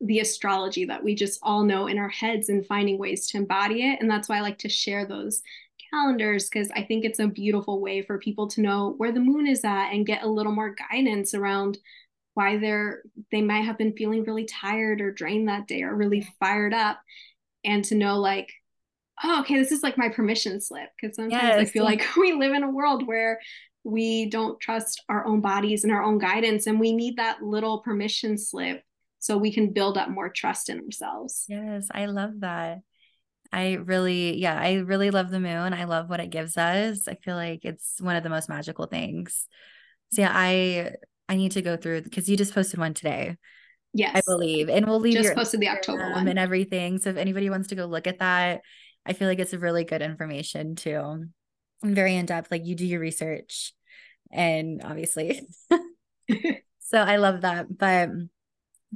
[0.00, 3.82] the astrology that we just all know in our heads and finding ways to embody
[3.82, 4.00] it.
[4.00, 5.42] And that's why I like to share those
[5.90, 9.46] calendars because I think it's a beautiful way for people to know where the moon
[9.46, 11.78] is at and get a little more guidance around
[12.34, 16.26] why they're they might have been feeling really tired or drained that day or really
[16.38, 17.00] fired up
[17.64, 18.52] and to know like
[19.24, 21.58] oh okay this is like my permission slip because sometimes yes.
[21.58, 23.40] I feel like we live in a world where
[23.82, 27.80] we don't trust our own bodies and our own guidance and we need that little
[27.80, 28.82] permission slip
[29.20, 31.44] so we can build up more trust in ourselves.
[31.46, 32.80] Yes, I love that.
[33.52, 35.72] I really, yeah, I really love the moon.
[35.72, 37.08] I love what it gives us.
[37.08, 39.46] I feel like it's one of the most magical things.
[40.12, 40.92] So yeah, I
[41.28, 43.36] I need to go through because you just posted one today.
[43.92, 46.98] Yes, I believe, and we'll leave just your posted the October one and everything.
[46.98, 48.60] So if anybody wants to go look at that,
[49.04, 51.24] I feel like it's a really good information too,
[51.82, 52.52] and very in depth.
[52.52, 53.72] Like you do your research,
[54.30, 55.40] and obviously,
[56.78, 57.76] so I love that.
[57.76, 58.10] But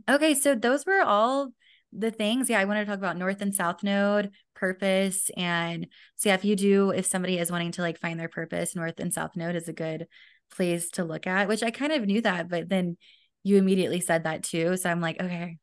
[0.08, 1.52] okay, so those were all
[1.96, 2.50] the things.
[2.50, 5.30] Yeah, I want to talk about North and South Node, purpose.
[5.36, 8.74] And so, yeah, if you do, if somebody is wanting to like find their purpose,
[8.74, 10.06] North and South Node is a good
[10.50, 12.96] place to look at, which I kind of knew that, but then
[13.42, 14.76] you immediately said that too.
[14.76, 15.58] So I'm like, okay,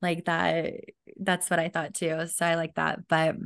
[0.00, 0.72] like that,
[1.18, 2.26] that's what I thought too.
[2.26, 3.06] So I like that.
[3.08, 3.36] But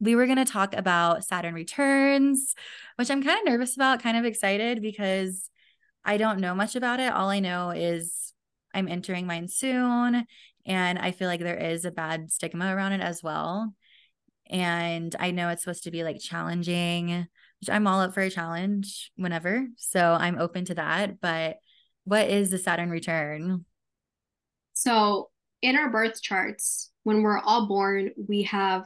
[0.00, 2.54] we were going to talk about Saturn returns,
[2.96, 5.50] which I'm kind of nervous about, kind of excited because
[6.04, 7.12] I don't know much about it.
[7.12, 8.32] All I know is
[8.74, 10.24] I'm entering mine soon.
[10.66, 13.74] And I feel like there is a bad stigma around it as well
[14.50, 17.26] And I know it's supposed to be like challenging,
[17.60, 19.66] which I'm all up for a challenge whenever.
[19.76, 21.20] So I'm open to that.
[21.20, 21.58] But
[22.04, 23.64] what is the Saturn return?
[24.72, 25.30] So
[25.62, 28.84] in our birth charts, when we're all born, we have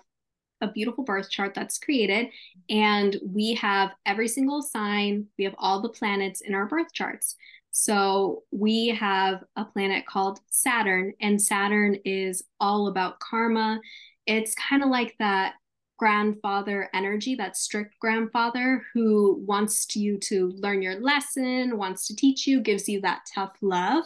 [0.61, 2.29] a beautiful birth chart that's created,
[2.71, 7.37] and we have every single sign, we have all the planets in our birth charts.
[7.73, 13.81] So we have a planet called Saturn, and Saturn is all about karma.
[14.27, 15.55] It's kind of like that
[15.99, 22.47] grandfather energy, that strict grandfather who wants you to learn your lesson, wants to teach
[22.47, 24.05] you, gives you that tough love.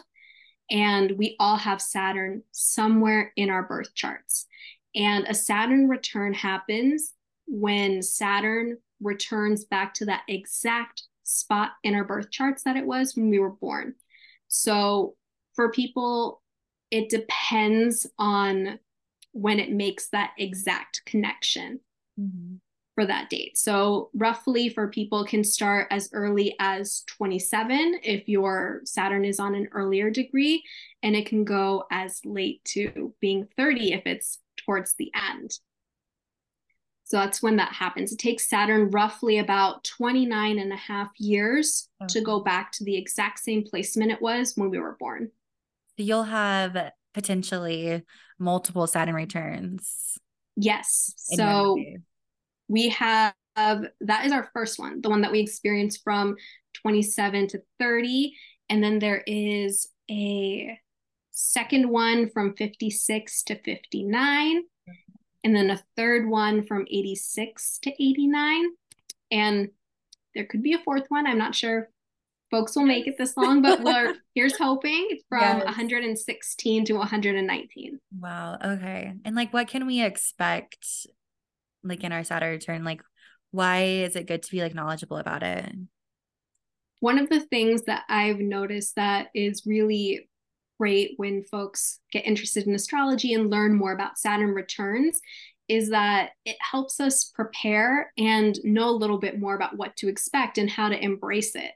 [0.70, 4.46] And we all have Saturn somewhere in our birth charts.
[4.94, 7.14] And a Saturn return happens
[7.46, 13.16] when Saturn returns back to that exact spot in our birth charts that it was
[13.16, 13.94] when we were born.
[14.48, 15.16] So
[15.54, 16.42] for people,
[16.90, 18.78] it depends on
[19.32, 21.80] when it makes that exact connection
[22.18, 22.54] mm-hmm.
[22.94, 23.58] for that date.
[23.58, 29.54] So roughly for people can start as early as 27 if your Saturn is on
[29.54, 30.62] an earlier degree
[31.02, 35.50] and it can go as late to being 30 if it's towards the end.
[37.06, 38.10] So that's when that happens.
[38.10, 42.08] It takes Saturn roughly about 29 and a half years okay.
[42.08, 45.30] to go back to the exact same placement it was when we were born.
[45.96, 48.02] So you'll have potentially
[48.40, 50.18] multiple Saturn returns.
[50.56, 51.14] Yes.
[51.16, 51.80] So
[52.66, 56.34] we have that is our first one, the one that we experienced from
[56.74, 58.34] 27 to 30.
[58.68, 60.76] And then there is a
[61.30, 64.64] second one from 56 to 59
[65.46, 68.64] and then a third one from 86 to 89.
[69.30, 69.68] And
[70.34, 71.24] there could be a fourth one.
[71.24, 71.88] I'm not sure
[72.50, 75.64] folks will make it this long, but we're here's hoping it's from yes.
[75.64, 78.00] 116 to 119.
[78.18, 78.58] Wow.
[78.60, 79.12] Okay.
[79.24, 80.84] And like what can we expect
[81.84, 82.82] like in our Saturn return?
[82.82, 83.02] Like
[83.52, 85.72] why is it good to be like knowledgeable about it?
[86.98, 90.28] One of the things that I've noticed that is really
[90.78, 95.20] great when folks get interested in astrology and learn more about Saturn returns
[95.68, 100.08] is that it helps us prepare and know a little bit more about what to
[100.08, 101.72] expect and how to embrace it.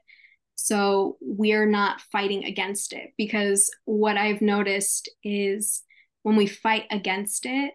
[0.55, 5.83] So we're not fighting against it because what I've noticed is
[6.23, 7.73] when we fight against it,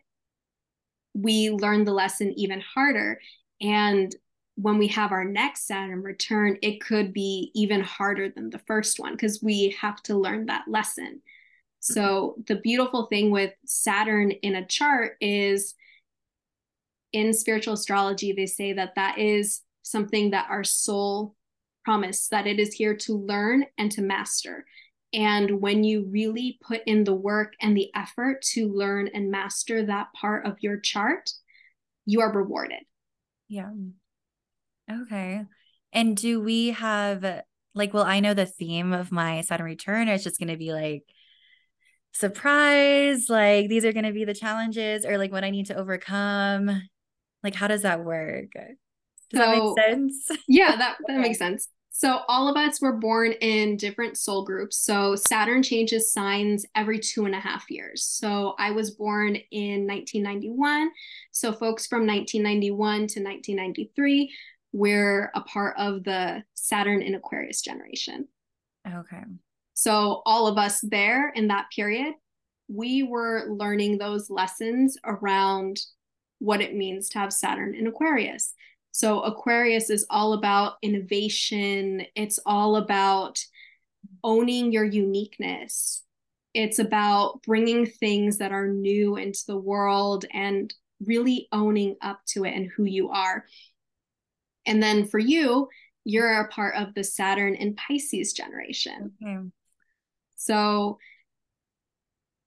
[1.13, 3.19] we learn the lesson even harder.
[3.61, 4.15] And
[4.57, 8.99] when we have our next Saturn return, it could be even harder than the first
[8.99, 11.17] one because we have to learn that lesson.
[11.17, 11.93] Mm-hmm.
[11.93, 15.75] So, the beautiful thing with Saturn in a chart is
[17.13, 21.35] in spiritual astrology, they say that that is something that our soul
[21.85, 24.65] promised, that it is here to learn and to master.
[25.13, 29.87] And when you really put in the work and the effort to learn and master
[29.87, 31.31] that part of your chart,
[32.07, 32.81] you are rewarded.
[33.49, 33.71] Yeah.
[34.91, 35.43] Okay.
[35.93, 37.43] And do we have
[37.75, 40.73] like well I know the theme of my Saturn return is just going to be
[40.73, 41.05] like
[42.13, 45.77] surprise like these are going to be the challenges or like what I need to
[45.77, 46.83] overcome.
[47.43, 48.53] Like how does that work?
[48.53, 48.75] Does
[49.33, 50.29] so, that make sense?
[50.49, 51.69] Yeah, that that makes sense.
[51.99, 54.77] So all of us were born in different soul groups.
[54.77, 58.05] So Saturn changes signs every two and a half years.
[58.05, 60.91] So I was born in 1991.
[61.33, 64.31] So folks from 1991 to 1993
[64.77, 68.29] we're a part of the Saturn in Aquarius generation.
[68.87, 69.23] Okay.
[69.73, 72.13] So all of us there in that period,
[72.69, 75.81] we were learning those lessons around
[76.41, 78.53] what it means to have Saturn in Aquarius.
[78.93, 83.39] So Aquarius is all about innovation, it's all about
[84.23, 86.03] owning your uniqueness.
[86.53, 90.73] It's about bringing things that are new into the world and
[91.05, 93.45] really owning up to it and who you are.
[94.67, 95.69] And then for you,
[96.05, 99.13] you're a part of the Saturn and Pisces generation.
[100.37, 100.99] So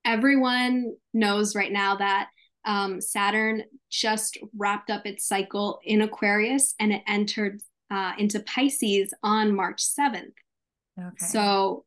[0.06, 2.30] everyone knows right now that
[2.66, 9.14] um, Saturn just wrapped up its cycle in Aquarius and it entered uh, into Pisces
[9.24, 10.34] on March 7th.
[11.00, 11.26] Okay.
[11.26, 11.86] So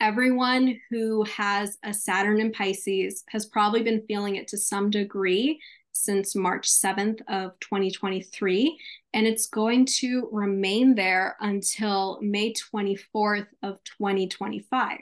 [0.00, 5.60] everyone who has a Saturn in Pisces has probably been feeling it to some degree
[5.92, 8.78] since March 7th of 2023
[9.12, 14.98] and it's going to remain there until May 24th of 2025.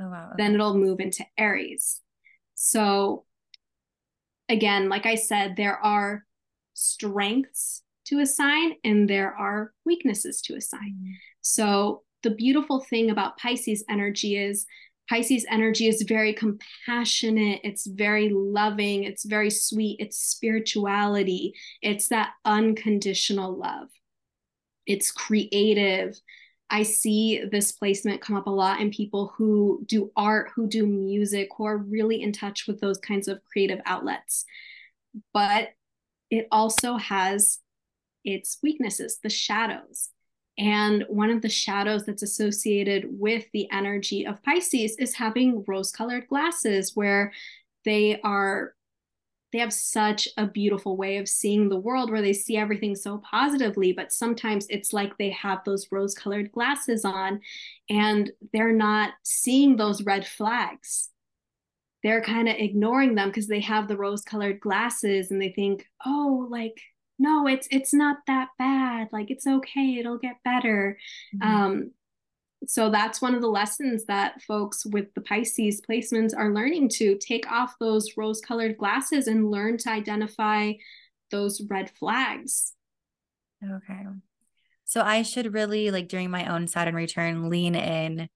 [0.00, 0.26] Oh wow.
[0.28, 0.34] Okay.
[0.38, 2.00] Then it'll move into Aries.
[2.54, 3.24] So
[4.48, 6.24] again, like I said, there are
[6.74, 10.96] strengths to a sign and there are weaknesses to a sign.
[11.00, 11.12] Mm-hmm.
[11.40, 14.66] So the beautiful thing about Pisces energy is
[15.08, 22.32] Pisces energy is very compassionate, it's very loving, it's very sweet, it's spirituality, it's that
[22.44, 23.88] unconditional love.
[24.86, 26.18] It's creative.
[26.70, 30.86] I see this placement come up a lot in people who do art, who do
[30.86, 34.46] music, who are really in touch with those kinds of creative outlets.
[35.32, 35.68] But
[36.30, 37.58] it also has
[38.24, 40.08] its weaknesses, the shadows.
[40.56, 45.90] And one of the shadows that's associated with the energy of Pisces is having rose
[45.90, 47.32] colored glasses, where
[47.84, 48.74] they are
[49.54, 53.18] they have such a beautiful way of seeing the world where they see everything so
[53.18, 57.40] positively but sometimes it's like they have those rose colored glasses on
[57.88, 61.10] and they're not seeing those red flags.
[62.02, 65.86] They're kind of ignoring them because they have the rose colored glasses and they think
[66.04, 66.80] oh like
[67.18, 70.98] no it's it's not that bad like it's okay it'll get better
[71.34, 71.48] mm-hmm.
[71.48, 71.90] um
[72.66, 77.18] so that's one of the lessons that folks with the Pisces placements are learning to
[77.18, 80.72] take off those rose colored glasses and learn to identify
[81.30, 82.72] those red flags.
[83.62, 84.04] Okay.
[84.84, 88.28] So I should really like during my own Saturn return lean in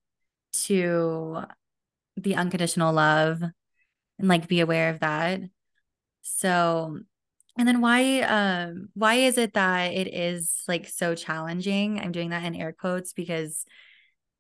[0.65, 1.43] to
[2.17, 5.41] the unconditional love and like be aware of that.
[6.23, 7.01] So
[7.59, 12.01] and then why um why is it that it is like so challenging?
[12.01, 13.65] I'm doing that in air quotes because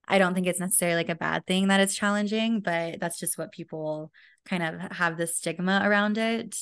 [0.06, 3.36] I don't think it's necessarily like a bad thing that it's challenging, but that's just
[3.36, 4.10] what people
[4.46, 6.56] kind of have the stigma around it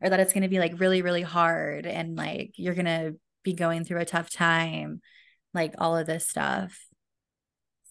[0.00, 3.14] or that it's going to be like really really hard and like you're going to
[3.42, 5.00] be going through a tough time,
[5.54, 6.78] like all of this stuff.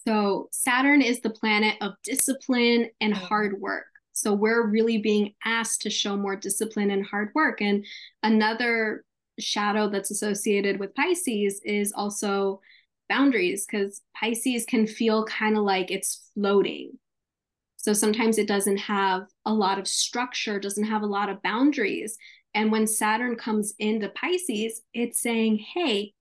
[0.06, 3.24] So, Saturn is the planet of discipline and mm-hmm.
[3.24, 3.86] hard work.
[4.12, 7.60] So, we're really being asked to show more discipline and hard work.
[7.60, 7.84] And
[8.22, 9.04] another
[9.38, 12.60] shadow that's associated with Pisces is also
[13.08, 16.98] boundaries because Pisces can feel kind of like it's floating.
[17.76, 22.16] So sometimes it doesn't have a lot of structure, doesn't have a lot of boundaries.
[22.54, 26.12] And when Saturn comes into Pisces, it's saying, hey,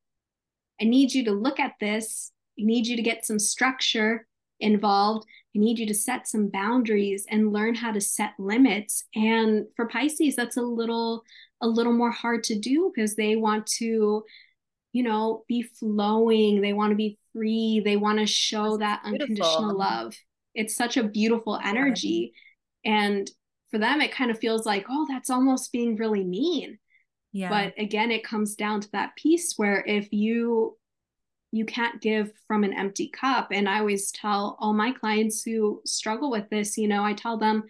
[0.81, 2.31] I need you to look at this.
[2.59, 4.25] I need you to get some structure
[4.59, 5.27] involved.
[5.55, 9.03] I need you to set some boundaries and learn how to set limits.
[9.15, 11.23] And for Pisces, that's a little
[11.61, 14.23] a little more hard to do because they want to
[14.93, 16.61] you know, be flowing.
[16.61, 17.81] They want to be free.
[17.83, 19.35] They want to show That's that beautiful.
[19.35, 20.15] unconditional love.
[20.53, 22.33] It's such a beautiful energy.
[22.83, 23.29] And
[23.69, 26.77] for them, it kind of feels like, oh, that's almost being really mean.
[27.31, 27.49] Yeah.
[27.49, 30.77] But again, it comes down to that piece where if you
[31.51, 35.81] you can't give from an empty cup and i always tell all my clients who
[35.85, 37.63] struggle with this you know i tell them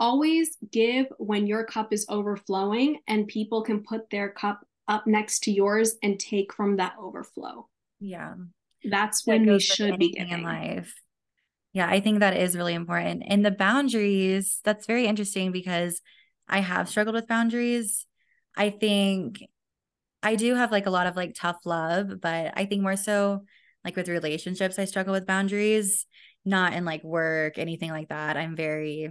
[0.00, 5.44] always give when your cup is overflowing and people can put their cup up next
[5.44, 7.68] to yours and take from that overflow.
[8.00, 8.34] Yeah.
[8.82, 10.32] That's when we should be giving.
[10.32, 10.94] in life.
[11.72, 13.22] Yeah, I think that is really important.
[13.26, 16.00] And the boundaries, that's very interesting because
[16.48, 18.06] I have struggled with boundaries.
[18.56, 19.44] I think
[20.22, 23.44] I do have like a lot of like tough love, but I think more so
[23.84, 26.06] like with relationships, I struggle with boundaries,
[26.44, 28.36] not in like work, anything like that.
[28.36, 29.10] I'm very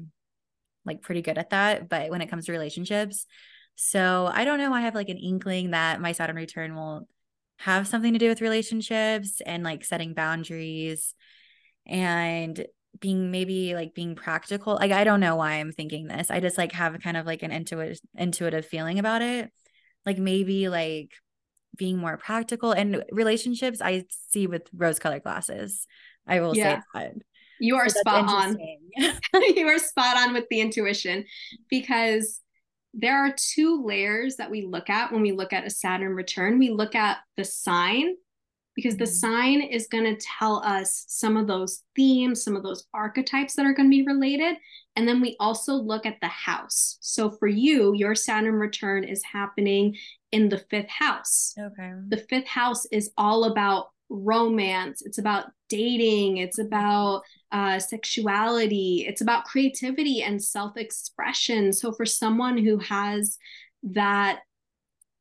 [0.86, 1.90] like pretty good at that.
[1.90, 3.26] But when it comes to relationships,
[3.76, 4.74] so I don't know.
[4.74, 7.08] I have like an inkling that my Saturn return will
[7.60, 11.16] have something to do with relationships and like setting boundaries
[11.86, 12.66] and
[13.00, 14.76] being maybe like being practical.
[14.76, 16.30] Like I don't know why I'm thinking this.
[16.30, 19.52] I just like have kind of like an intuitive intuitive feeling about it.
[20.10, 21.12] Like maybe like
[21.78, 25.86] being more practical and relationships I see with rose colored glasses.
[26.26, 26.80] I will yeah.
[26.80, 27.14] say that.
[27.60, 28.58] You are so spot on.
[29.56, 31.26] you are spot on with the intuition
[31.70, 32.42] because
[32.96, 36.58] there are two layers that we look at when we look at a Saturn return.
[36.58, 38.16] We look at the sign
[38.80, 42.88] because the sign is going to tell us some of those themes, some of those
[42.94, 44.56] archetypes that are going to be related.
[44.96, 46.98] And then we also look at the house.
[47.02, 49.98] So for you, your Saturn return is happening
[50.32, 51.54] in the fifth house.
[51.60, 51.92] Okay.
[52.08, 59.22] The fifth house is all about romance, it's about dating, it's about uh, sexuality, it's
[59.22, 61.74] about creativity and self expression.
[61.74, 63.38] So, for someone who has
[63.84, 64.40] that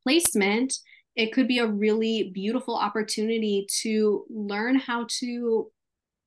[0.03, 0.79] placement,
[1.19, 5.69] it could be a really beautiful opportunity to learn how to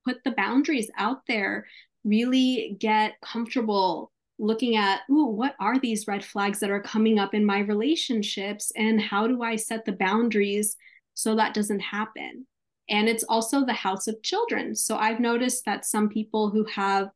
[0.04, 1.66] put the boundaries out there,
[2.04, 7.32] really get comfortable looking at, ooh, what are these red flags that are coming up
[7.32, 8.70] in my relationships?
[8.76, 10.76] And how do I set the boundaries
[11.14, 12.46] so that doesn't happen?
[12.90, 14.76] And it's also the house of children.
[14.76, 17.08] So I've noticed that some people who have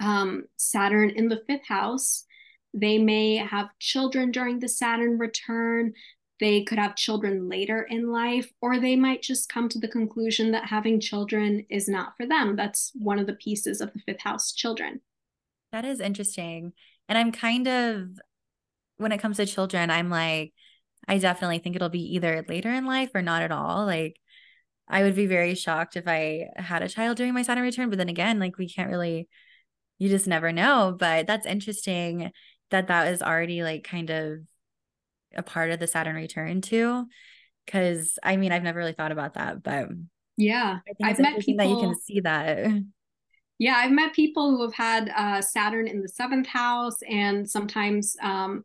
[0.00, 2.24] um, Saturn in the fifth house,
[2.72, 5.92] they may have children during the Saturn return.
[6.40, 10.52] They could have children later in life, or they might just come to the conclusion
[10.52, 12.56] that having children is not for them.
[12.56, 15.00] That's one of the pieces of the fifth house children.
[15.72, 16.72] That is interesting.
[17.08, 18.08] And I'm kind of,
[18.96, 20.52] when it comes to children, I'm like,
[21.06, 23.84] I definitely think it'll be either later in life or not at all.
[23.84, 24.16] Like,
[24.88, 27.90] I would be very shocked if I had a child during my Saturn return.
[27.90, 29.28] But then again, like, we can't really,
[29.98, 30.96] you just never know.
[30.98, 32.32] But that's interesting
[32.70, 34.38] that that is already like kind of
[35.34, 37.06] a part of the Saturn return too.
[37.66, 39.88] Cause I mean, I've never really thought about that, but
[40.36, 42.66] yeah, I have met people that you can see that.
[43.60, 48.16] Yeah, I've met people who have had uh, Saturn in the seventh house, and sometimes
[48.22, 48.64] um,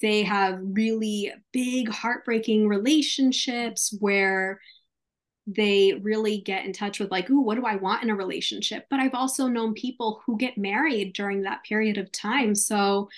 [0.00, 4.60] they have really big, heartbreaking relationships where
[5.48, 8.86] they really get in touch with like, ooh, what do I want in a relationship?
[8.90, 12.54] But I've also known people who get married during that period of time.
[12.54, 13.08] So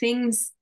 [0.00, 0.52] things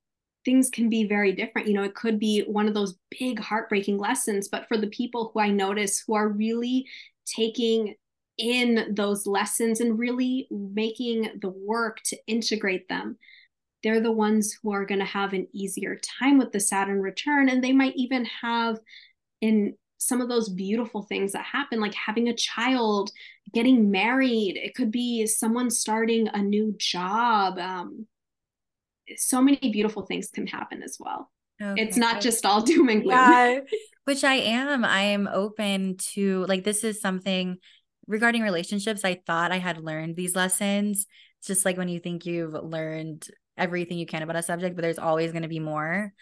[0.50, 1.68] things can be very different.
[1.68, 5.30] You know, it could be one of those big heartbreaking lessons, but for the people
[5.32, 6.86] who I notice who are really
[7.24, 7.94] taking
[8.36, 13.16] in those lessons and really making the work to integrate them,
[13.84, 17.48] they're the ones who are going to have an easier time with the Saturn return.
[17.48, 18.80] And they might even have
[19.40, 23.12] in some of those beautiful things that happen, like having a child,
[23.54, 24.56] getting married.
[24.56, 27.56] It could be someone starting a new job.
[27.56, 28.08] Um,
[29.16, 31.30] so many beautiful things can happen as well.
[31.62, 31.82] Okay.
[31.82, 33.18] It's not just all doom and gloom.
[33.18, 33.60] Yeah,
[34.04, 34.84] which I am.
[34.84, 37.58] I am open to like this is something
[38.06, 39.04] regarding relationships.
[39.04, 41.06] I thought I had learned these lessons.
[41.38, 44.82] It's just like when you think you've learned everything you can about a subject, but
[44.82, 46.12] there's always going to be more.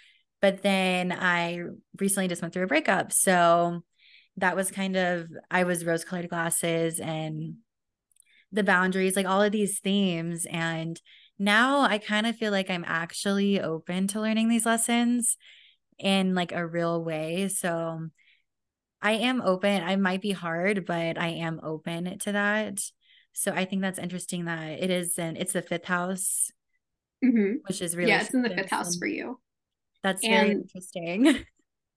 [0.41, 1.63] But then I
[1.99, 3.13] recently just went through a breakup.
[3.13, 3.83] So
[4.37, 7.55] that was kind of, I was rose colored glasses and
[8.53, 10.47] the boundaries, like all of these themes.
[10.47, 11.01] And
[11.39, 15.37] now I kind of feel like I'm actually open to learning these lessons
[15.99, 17.49] in like a real way.
[17.49, 18.09] So
[19.01, 19.83] I am open.
[19.83, 22.81] I might be hard, but I am open to that.
[23.33, 26.51] So I think that's interesting that it is and it's the fifth house,
[27.25, 27.59] mm-hmm.
[27.69, 29.39] which is really yeah, it's in the fifth house for you.
[30.03, 31.45] That's and, very interesting.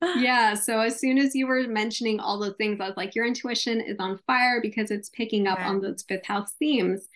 [0.17, 0.53] yeah.
[0.53, 3.81] So as soon as you were mentioning all the things, I was like, your intuition
[3.81, 5.69] is on fire because it's picking up yeah.
[5.69, 7.07] on those fifth house themes.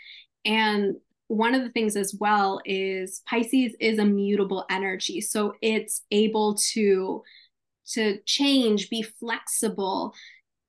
[0.44, 0.96] And
[1.28, 5.22] one of the things as well is Pisces is a mutable energy.
[5.22, 7.24] So it's able to
[7.94, 10.14] to change, be flexible,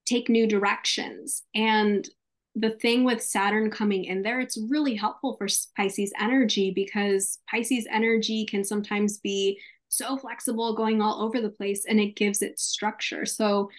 [0.05, 1.43] take new directions.
[1.55, 2.07] And
[2.55, 5.47] the thing with Saturn coming in there, it's really helpful for
[5.77, 11.87] Pisces energy because Pisces energy can sometimes be so flexible, going all over the place,
[11.87, 13.25] and it gives it structure.
[13.25, 13.71] So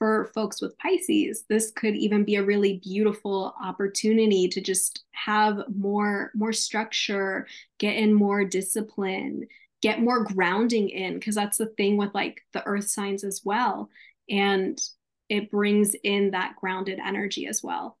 [0.00, 5.62] for folks with Pisces, this could even be a really beautiful opportunity to just have
[5.76, 7.46] more more structure,
[7.78, 9.46] get in more discipline,
[9.82, 13.90] get more grounding in because that's the thing with like the earth signs as well
[14.30, 14.80] and
[15.28, 17.98] it brings in that grounded energy as well.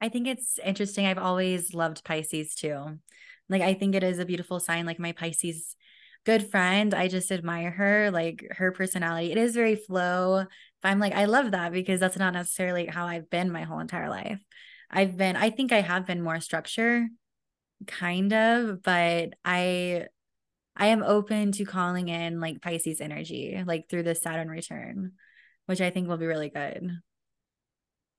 [0.00, 1.06] I think it's interesting.
[1.06, 2.98] I've always loved Pisces too.
[3.48, 5.74] Like I think it is a beautiful sign like my Pisces
[6.24, 6.94] good friend.
[6.94, 9.30] I just admire her, like her personality.
[9.30, 10.46] It is very flow.
[10.88, 14.08] I'm like, I love that because that's not necessarily how I've been my whole entire
[14.08, 14.40] life.
[14.90, 17.08] I've been, I think I have been more structure,
[17.86, 20.06] kind of, but I
[20.76, 25.12] I am open to calling in like Pisces energy, like through the Saturn return,
[25.66, 26.90] which I think will be really good.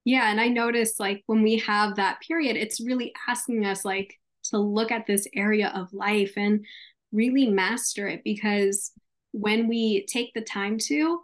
[0.05, 0.29] Yeah.
[0.31, 4.13] And I noticed like when we have that period, it's really asking us like
[4.51, 6.65] to look at this area of life and
[7.11, 8.91] really master it because
[9.31, 11.19] when we take the time to,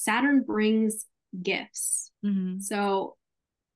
[0.00, 1.04] Saturn brings
[1.42, 2.10] gifts.
[2.24, 2.60] Mm-hmm.
[2.60, 3.16] So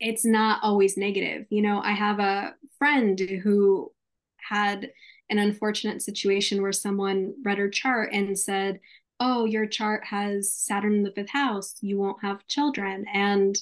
[0.01, 1.45] it's not always negative.
[1.51, 3.93] You know, I have a friend who
[4.39, 4.91] had
[5.29, 8.81] an unfortunate situation where someone read her chart and said,
[9.21, 11.77] Oh, your chart has Saturn in the fifth house.
[11.83, 13.05] You won't have children.
[13.13, 13.57] And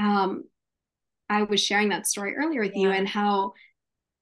[0.00, 0.44] um,
[1.30, 2.82] I was sharing that story earlier with yeah.
[2.82, 3.52] you and how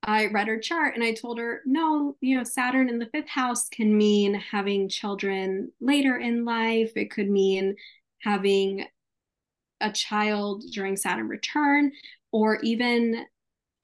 [0.05, 3.29] I read her chart and I told her, no, you know, Saturn in the fifth
[3.29, 6.93] house can mean having children later in life.
[6.97, 7.77] It could mean
[8.21, 8.87] having
[9.81, 11.93] a child during Saturn return,
[12.33, 13.27] or even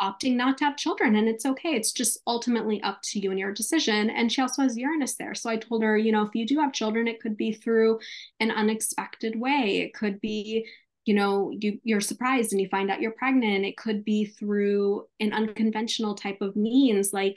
[0.00, 1.16] opting not to have children.
[1.16, 1.70] And it's okay.
[1.70, 4.10] It's just ultimately up to you and your decision.
[4.10, 5.34] And she also has Uranus there.
[5.34, 7.98] So I told her, you know, if you do have children, it could be through
[8.38, 9.80] an unexpected way.
[9.80, 10.66] It could be
[11.08, 15.06] you know you you're surprised and you find out you're pregnant it could be through
[15.20, 17.36] an unconventional type of means like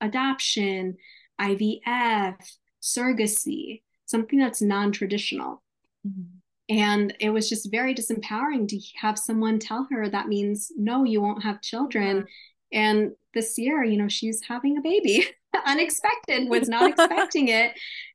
[0.00, 0.96] adoption
[1.40, 2.36] ivf
[2.80, 5.62] surrogacy something that's non-traditional
[6.06, 6.74] mm-hmm.
[6.74, 11.20] and it was just very disempowering to have someone tell her that means no you
[11.20, 12.24] won't have children
[12.72, 15.26] and this year you know she's having a baby
[15.66, 17.72] unexpected, was not expecting it,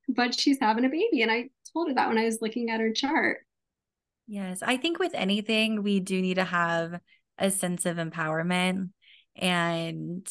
[0.09, 1.21] but she's having a baby.
[1.21, 3.39] And I told her that when I was looking at her chart.
[4.27, 4.61] Yes.
[4.63, 6.99] I think with anything, we do need to have
[7.37, 8.89] a sense of empowerment.
[9.35, 10.27] And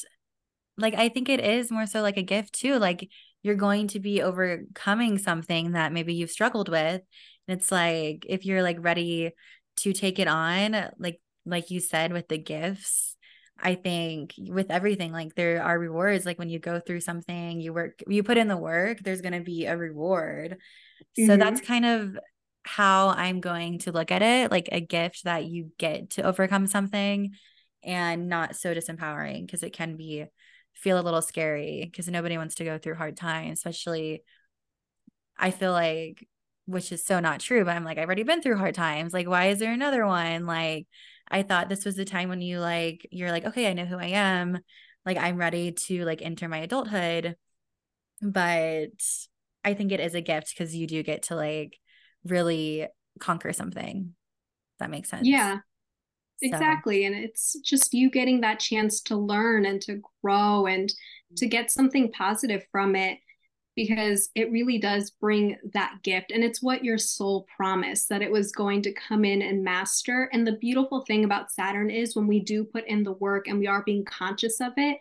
[0.78, 2.78] like, I think it is more so like a gift too.
[2.78, 3.09] Like,
[3.43, 7.03] you're going to be overcoming something that maybe you've struggled with.
[7.49, 9.32] And it's like, if you're like ready
[9.78, 13.16] to take it on, like, like you said, with the gifts,
[13.61, 16.24] I think with everything, like there are rewards.
[16.24, 19.34] Like when you go through something, you work, you put in the work, there's going
[19.34, 20.59] to be a reward.
[21.18, 21.26] Mm-hmm.
[21.26, 22.16] So that's kind of
[22.65, 26.67] how I'm going to look at it like a gift that you get to overcome
[26.67, 27.35] something
[27.83, 30.27] and not so disempowering because it can be
[30.75, 34.23] feel a little scary because nobody wants to go through hard times, especially
[35.37, 36.27] I feel like
[36.67, 39.13] which is so not true, but I'm like, I've already been through hard times.
[39.13, 40.47] Like, why is there another one?
[40.47, 40.87] Like,
[41.29, 43.99] I thought this was the time when you like, you're like, okay, I know who
[43.99, 44.61] I am.
[45.05, 47.37] Like, I'm ready to like enter my adulthood.
[48.21, 48.91] But
[49.65, 51.79] I think it is a gift because you do get to like
[52.25, 52.89] really
[53.20, 54.14] conquer something.
[54.79, 55.27] That makes sense.
[55.27, 55.59] Yeah.
[56.45, 57.05] Exactly.
[57.05, 60.93] And it's just you getting that chance to learn and to grow and
[61.37, 63.18] to get something positive from it
[63.77, 66.33] because it really does bring that gift.
[66.33, 70.29] And it's what your soul promised that it was going to come in and master.
[70.33, 73.61] And the beautiful thing about Saturn is when we do put in the work and
[73.61, 74.99] we are being conscious of it,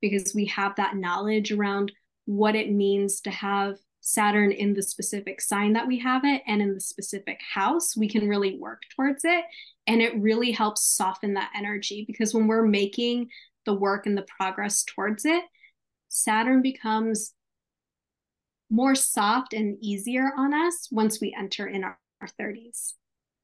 [0.00, 1.90] because we have that knowledge around
[2.26, 6.60] what it means to have Saturn in the specific sign that we have it and
[6.60, 9.46] in the specific house, we can really work towards it.
[9.86, 13.30] And it really helps soften that energy because when we're making
[13.64, 15.42] the work and the progress towards it,
[16.08, 17.32] Saturn becomes
[18.68, 22.92] more soft and easier on us once we enter in our, our 30s.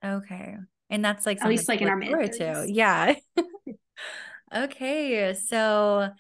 [0.04, 0.56] Okay.
[0.90, 2.36] And that's like at least like in our mid.
[2.68, 3.14] Yeah.
[4.54, 5.34] okay.
[5.34, 6.10] So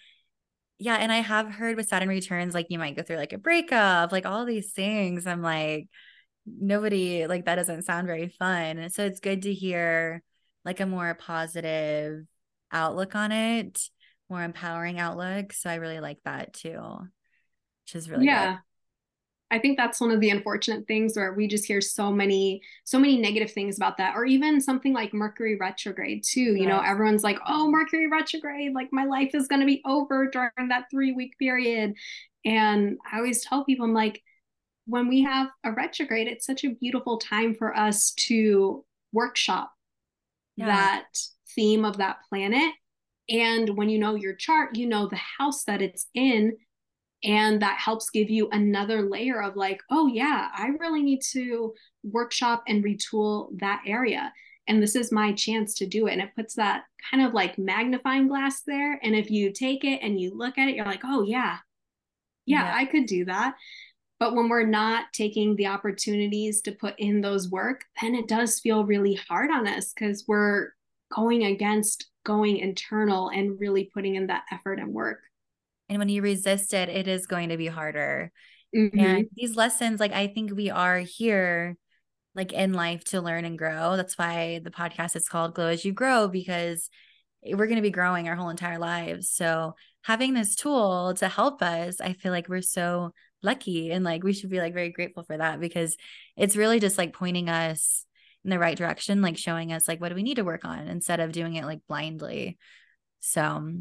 [0.80, 3.38] yeah, and I have heard with Saturn returns, like you might go through like a
[3.38, 5.26] breakup, like all these things.
[5.26, 5.88] I'm like,
[6.46, 8.88] nobody like that doesn't sound very fun.
[8.88, 10.22] So it's good to hear
[10.64, 12.24] like a more positive
[12.72, 13.78] outlook on it,
[14.30, 15.52] more empowering outlook.
[15.52, 16.80] So I really like that too,
[17.84, 18.52] which is really yeah.
[18.52, 18.60] Good.
[19.50, 22.98] I think that's one of the unfortunate things where we just hear so many so
[22.98, 26.54] many negative things about that or even something like Mercury retrograde too.
[26.56, 30.28] You know, everyone's like, "Oh, Mercury retrograde, like my life is going to be over
[30.28, 31.94] during that 3-week period."
[32.44, 34.22] And I always tell people I'm like
[34.86, 39.72] when we have a retrograde, it's such a beautiful time for us to workshop
[40.56, 40.66] yeah.
[40.66, 41.06] that
[41.54, 42.74] theme of that planet.
[43.28, 46.56] And when you know your chart, you know the house that it's in
[47.22, 51.74] and that helps give you another layer of like oh yeah i really need to
[52.02, 54.32] workshop and retool that area.
[54.66, 56.12] And this is my chance to do it.
[56.12, 59.00] And it puts that kind of like magnifying glass there.
[59.02, 61.58] And if you take it and you look at it you're like oh yeah.
[62.46, 62.74] Yeah, yeah.
[62.74, 63.54] i could do that.
[64.18, 68.60] But when we're not taking the opportunities to put in those work then it does
[68.60, 70.68] feel really hard on us because we're
[71.12, 75.20] going against going internal and really putting in that effort and work
[75.90, 78.30] and when you resist it, it is going to be harder.
[78.74, 79.00] Mm-hmm.
[79.00, 81.76] And these lessons, like, I think we are here,
[82.36, 83.96] like, in life to learn and grow.
[83.96, 86.88] That's why the podcast is called Glow as You Grow, because
[87.44, 89.30] we're going to be growing our whole entire lives.
[89.30, 93.12] So, having this tool to help us, I feel like we're so
[93.42, 95.96] lucky and like we should be like very grateful for that because
[96.36, 98.04] it's really just like pointing us
[98.44, 100.86] in the right direction, like showing us like what do we need to work on
[100.86, 102.58] instead of doing it like blindly.
[103.18, 103.72] So,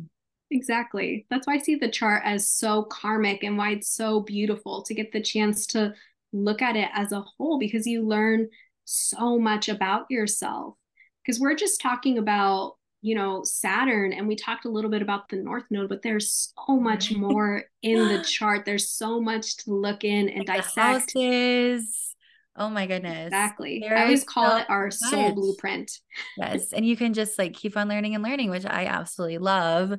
[0.51, 1.25] Exactly.
[1.29, 4.93] That's why I see the chart as so karmic and why it's so beautiful to
[4.93, 5.93] get the chance to
[6.31, 8.49] look at it as a whole because you learn
[8.85, 10.75] so much about yourself.
[11.23, 15.29] Because we're just talking about, you know, Saturn and we talked a little bit about
[15.29, 18.65] the North Node, but there's so much more in the chart.
[18.65, 21.13] There's so much to look in and like dissect.
[21.13, 22.15] houses.
[22.55, 23.27] Oh my goodness.
[23.27, 23.79] Exactly.
[23.79, 25.91] There I always call so it our soul blueprint.
[26.37, 26.73] Yes.
[26.73, 29.93] And you can just like keep on learning and learning, which I absolutely love.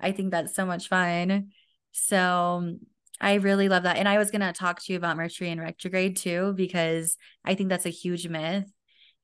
[0.00, 1.50] I think that's so much fun.
[1.92, 2.76] So
[3.20, 3.96] I really love that.
[3.96, 7.54] And I was going to talk to you about Mercury in retrograde too, because I
[7.54, 8.70] think that's a huge myth.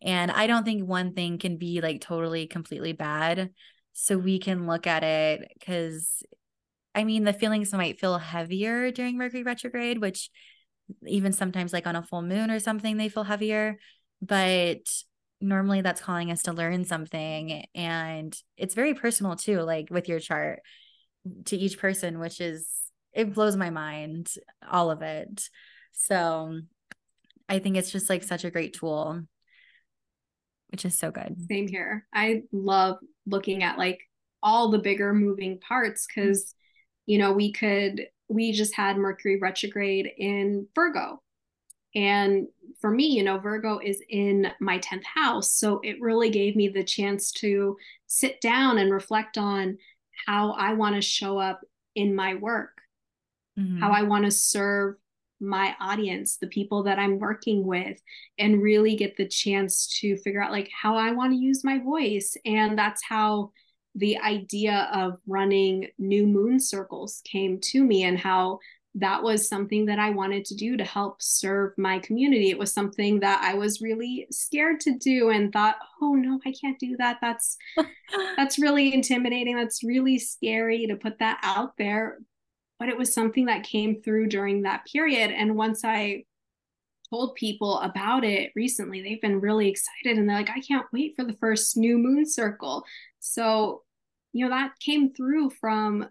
[0.03, 3.51] And I don't think one thing can be like totally, completely bad.
[3.93, 6.23] So we can look at it because
[6.95, 10.31] I mean, the feelings might feel heavier during Mercury retrograde, which
[11.07, 13.79] even sometimes, like on a full moon or something, they feel heavier.
[14.23, 14.79] But
[15.45, 20.21] normally that's calling us to learn something and it's very personal too like with your
[20.21, 20.61] chart
[21.45, 22.69] to each person which is
[23.13, 24.33] it blows my mind
[24.71, 25.49] all of it
[25.93, 26.61] so
[27.49, 29.21] i think it's just like such a great tool
[30.71, 34.01] which is so good same here i love looking at like
[34.43, 36.55] all the bigger moving parts because
[37.07, 41.21] you know we could we just had Mercury retrograde in Virgo.
[41.95, 42.49] And
[42.81, 45.53] for me, you know, Virgo is in my 10th house.
[45.53, 47.77] So it really gave me the chance to
[48.07, 49.79] sit down and reflect on
[50.27, 51.61] how I want to show up
[51.95, 52.77] in my work,
[53.59, 53.79] mm-hmm.
[53.79, 54.97] how I want to serve
[55.41, 58.01] my audience, the people that I'm working with,
[58.39, 61.79] and really get the chance to figure out like how I want to use my
[61.79, 62.37] voice.
[62.45, 63.53] And that's how
[63.95, 68.59] the idea of running new moon circles came to me and how
[68.97, 72.51] that was something that I wanted to do to help serve my community.
[72.51, 76.53] It was something that I was really scared to do and thought, "Oh no, I
[76.53, 77.19] can't do that.
[77.21, 77.57] That's
[78.37, 79.57] that's really intimidating.
[79.57, 82.19] That's really scary to put that out there."
[82.79, 86.25] But it was something that came through during that period and once I
[87.11, 91.17] told people about it recently, they've been really excited and they're like, "I can't wait
[91.17, 92.85] for the first new moon circle."
[93.21, 93.83] So,
[94.33, 96.09] you know, that came through from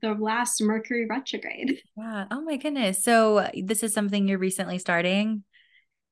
[0.00, 1.80] the last Mercury retrograde.
[1.96, 2.26] Yeah.
[2.30, 3.02] Oh my goodness.
[3.02, 5.44] So this is something you're recently starting?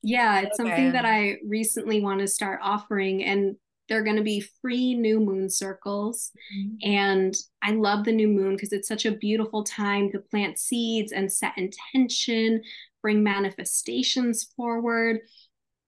[0.03, 0.71] Yeah, it's okay.
[0.71, 3.57] something that I recently want to start offering and
[3.89, 6.31] they're going to be free new moon circles.
[6.57, 6.91] Mm-hmm.
[6.91, 11.13] And I love the new moon because it's such a beautiful time to plant seeds
[11.13, 12.63] and set intention,
[13.03, 15.21] bring manifestations forward.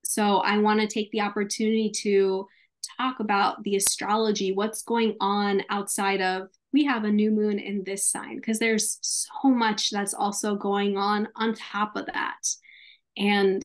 [0.05, 2.47] So I want to take the opportunity to
[2.99, 7.83] talk about the astrology, what's going on outside of we have a new moon in
[7.85, 12.39] this sign because there's so much that's also going on on top of that.
[13.17, 13.63] And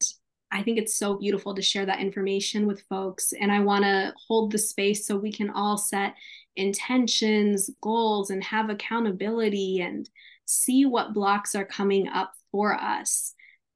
[0.51, 3.34] I think it's so beautiful to share that information with folks.
[3.34, 6.16] And I want to hold the space so we can all set
[6.56, 10.10] intentions, goals, and have accountability and
[10.45, 13.34] see what blocks are coming up for us.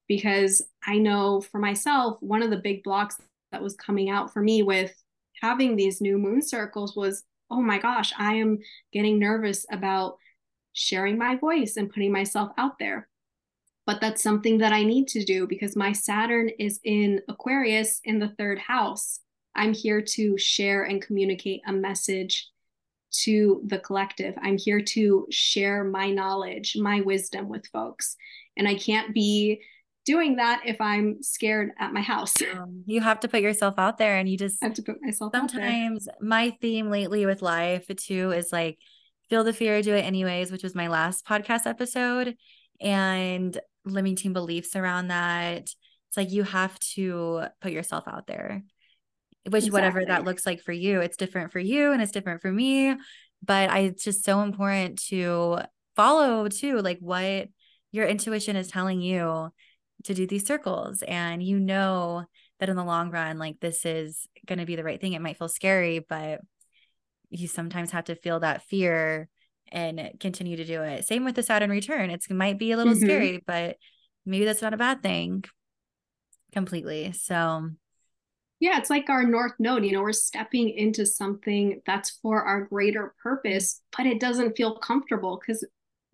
[0.07, 3.17] Because I know for myself, one of the big blocks
[3.51, 4.93] that was coming out for me with
[5.41, 8.59] having these new moon circles was oh my gosh, I am
[8.93, 10.17] getting nervous about
[10.73, 13.07] sharing my voice and putting myself out there.
[13.85, 18.19] But that's something that I need to do because my Saturn is in Aquarius in
[18.19, 19.19] the third house.
[19.55, 22.49] I'm here to share and communicate a message
[23.11, 24.35] to the collective.
[24.41, 28.15] I'm here to share my knowledge, my wisdom with folks.
[28.55, 29.61] And I can't be
[30.09, 32.33] doing that if I'm scared at my house.
[32.49, 34.95] Um, you have to put yourself out there and you just I have to put
[35.01, 38.79] myself sometimes my theme lately with life too is like
[39.29, 42.35] feel the fear, do it anyways, which was my last podcast episode.
[42.81, 45.61] And limiting beliefs around that.
[45.61, 48.63] It's like you have to put yourself out there.
[49.45, 49.71] Which exactly.
[49.71, 52.95] whatever that looks like for you, it's different for you and it's different for me.
[53.43, 55.59] But I it's just so important to
[55.95, 57.47] follow too, like what
[57.91, 59.49] your intuition is telling you
[60.03, 62.25] to do these circles and you know
[62.59, 65.13] that in the long run like this is going to be the right thing.
[65.13, 66.41] It might feel scary but
[67.29, 69.29] you sometimes have to feel that fear
[69.71, 71.05] and continue to do it.
[71.05, 72.09] Same with the saturn return.
[72.09, 73.05] It might be a little mm-hmm.
[73.05, 73.77] scary but
[74.25, 75.43] maybe that's not a bad thing
[76.53, 77.11] completely.
[77.11, 77.69] So
[78.59, 82.65] yeah it's like our north node you know we're stepping into something that's for our
[82.65, 85.65] greater purpose but it doesn't feel comfortable because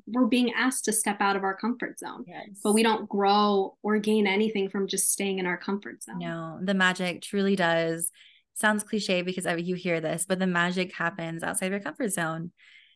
[0.08, 2.26] we're being asked to step out of our comfort zone.
[2.28, 2.60] Yes.
[2.64, 6.20] But we don't grow or gain anything from just staying in our comfort zone.
[6.20, 8.12] No, the magic truly does.
[8.54, 12.52] Sounds cliche because you hear this, but the magic happens outside your comfort zone.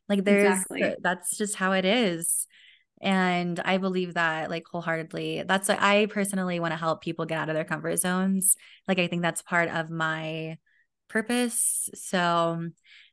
[0.08, 0.96] Like there's exactly.
[1.02, 2.48] that's just how it is.
[3.02, 5.44] And I believe that like wholeheartedly.
[5.48, 8.56] That's why I personally want to help people get out of their comfort zones.
[8.88, 10.58] Like I think that's part of my
[11.10, 11.90] purpose.
[11.94, 12.70] So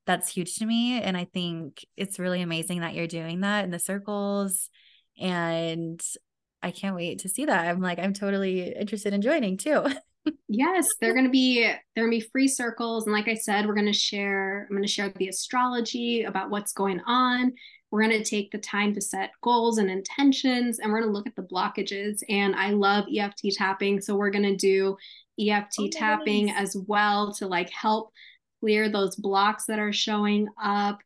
[0.06, 1.00] that's huge to me.
[1.00, 4.70] And I think it's really amazing that you're doing that in the circles.
[5.18, 6.00] And
[6.62, 7.66] I can't wait to see that.
[7.66, 9.84] I'm like, I'm totally interested in joining too.
[10.48, 13.06] yes, they're gonna be they're gonna be free circles.
[13.06, 17.00] And like I said, we're gonna share, I'm gonna share the astrology about what's going
[17.06, 17.52] on.
[17.90, 21.16] We're going to take the time to set goals and intentions, and we're going to
[21.16, 22.20] look at the blockages.
[22.28, 24.00] And I love EFT tapping.
[24.00, 24.96] So we're going to do
[25.40, 26.60] EFT oh, tapping nice.
[26.60, 28.12] as well to like help
[28.60, 31.00] clear those blocks that are showing up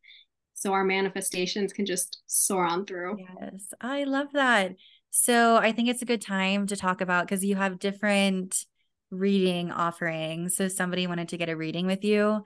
[0.55, 3.17] so our manifestations can just soar on through.
[3.41, 4.77] Yes, I love that.
[5.11, 8.67] So I think it's a good time to talk about because you have different
[9.11, 10.57] reading offerings.
[10.57, 12.45] So somebody wanted to get a reading with you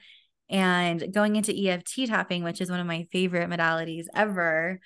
[0.48, 4.80] and going into EFT tapping, which is one of my favorite modalities ever.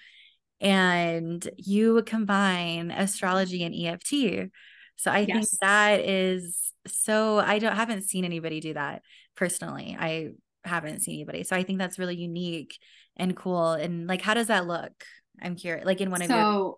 [0.61, 4.51] And you combine astrology and EFT.
[4.97, 5.29] So I yes.
[5.29, 9.03] think that is so I don't haven't seen anybody do that
[9.39, 9.97] personally.
[9.99, 10.30] I
[10.64, 11.45] haven't seen anybody.
[11.45, 12.76] So I think that's really unique
[13.16, 13.72] and cool.
[13.72, 15.05] And like, how does that look?
[15.41, 16.76] I'm curious, like in one of so, your.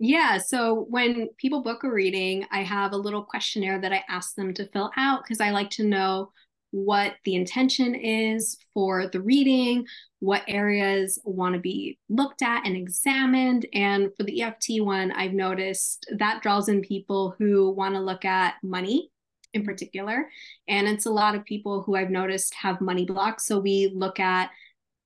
[0.00, 0.38] Yeah.
[0.38, 4.52] So when people book a reading, I have a little questionnaire that I ask them
[4.54, 6.32] to fill out because I like to know
[6.70, 9.86] what the intention is for the reading,
[10.18, 13.66] what areas want to be looked at and examined.
[13.72, 18.24] And for the EFT one, I've noticed that draws in people who want to look
[18.24, 19.10] at money
[19.54, 20.28] in particular.
[20.68, 23.46] And it's a lot of people who I've noticed have money blocks.
[23.46, 24.50] So we look at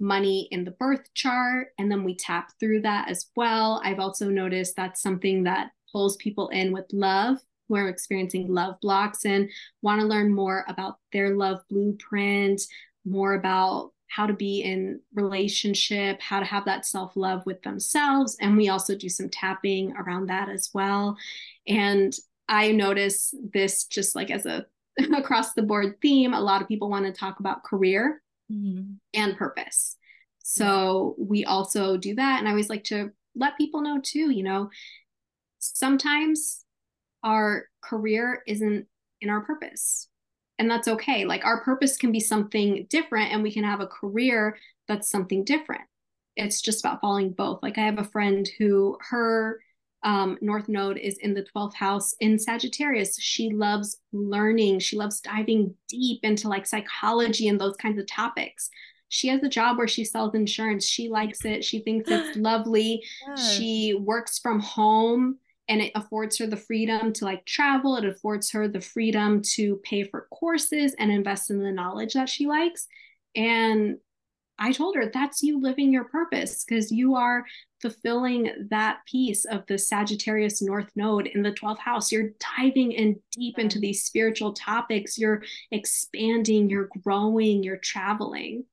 [0.01, 3.81] money in the birth chart and then we tap through that as well.
[3.85, 7.39] I've also noticed that's something that pulls people in with love
[7.69, 9.49] who are experiencing love blocks and
[9.81, 12.61] want to learn more about their love blueprint,
[13.05, 18.37] more about how to be in relationship, how to have that self-love with themselves.
[18.41, 21.17] And we also do some tapping around that as well.
[21.67, 22.13] And
[22.49, 24.67] I notice this just like as a
[25.17, 28.93] across the board theme, a lot of people want to talk about career mm-hmm.
[29.15, 29.97] and purpose.
[30.45, 32.39] So we also do that.
[32.39, 34.71] And I always like to let people know too, you know,
[35.59, 36.65] sometimes
[37.23, 38.87] our career isn't
[39.21, 40.09] in our purpose.
[40.59, 41.25] And that's okay.
[41.25, 45.45] Like our purpose can be something different, and we can have a career that's something
[45.45, 45.83] different.
[46.37, 47.63] It's just about following both.
[47.63, 49.61] Like I have a friend who her
[50.05, 53.17] um, North Node is in the 12th house in Sagittarius.
[53.21, 54.81] She loves learning.
[54.81, 58.69] She loves diving deep into like psychology and those kinds of topics.
[59.09, 60.87] She has a job where she sells insurance.
[60.87, 61.65] She likes it.
[61.65, 63.03] She thinks it's lovely.
[63.29, 63.55] Yes.
[63.55, 65.39] She works from home
[65.69, 67.97] and it affords her the freedom to like travel.
[67.97, 72.29] It affords her the freedom to pay for courses and invest in the knowledge that
[72.29, 72.89] she likes.
[73.37, 73.99] And
[74.59, 77.45] I told her that's you living your purpose because you are
[77.81, 82.13] fulfilling that piece of the Sagittarius North Node in the 12th house.
[82.13, 85.19] You're diving in deep into these spiritual topics.
[85.19, 88.65] You're expanding, you're growing, you're traveling.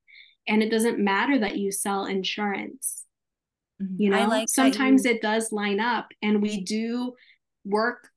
[0.47, 3.05] And it doesn't matter that you sell insurance.
[3.81, 4.01] Mm-hmm.
[4.01, 5.11] You know, like sometimes you...
[5.11, 7.13] it does line up and we do
[7.65, 8.09] work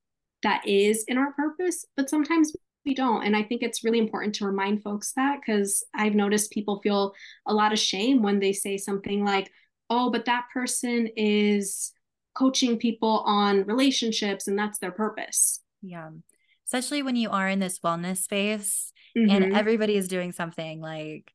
[0.42, 2.52] that is in our purpose, but sometimes
[2.84, 3.24] we don't.
[3.24, 7.14] And I think it's really important to remind folks that because I've noticed people feel
[7.46, 9.50] a lot of shame when they say something like,
[9.88, 11.92] oh, but that person is
[12.34, 15.60] coaching people on relationships and that's their purpose.
[15.82, 16.10] Yeah.
[16.66, 19.30] Especially when you are in this wellness space mm-hmm.
[19.30, 21.32] and everybody is doing something like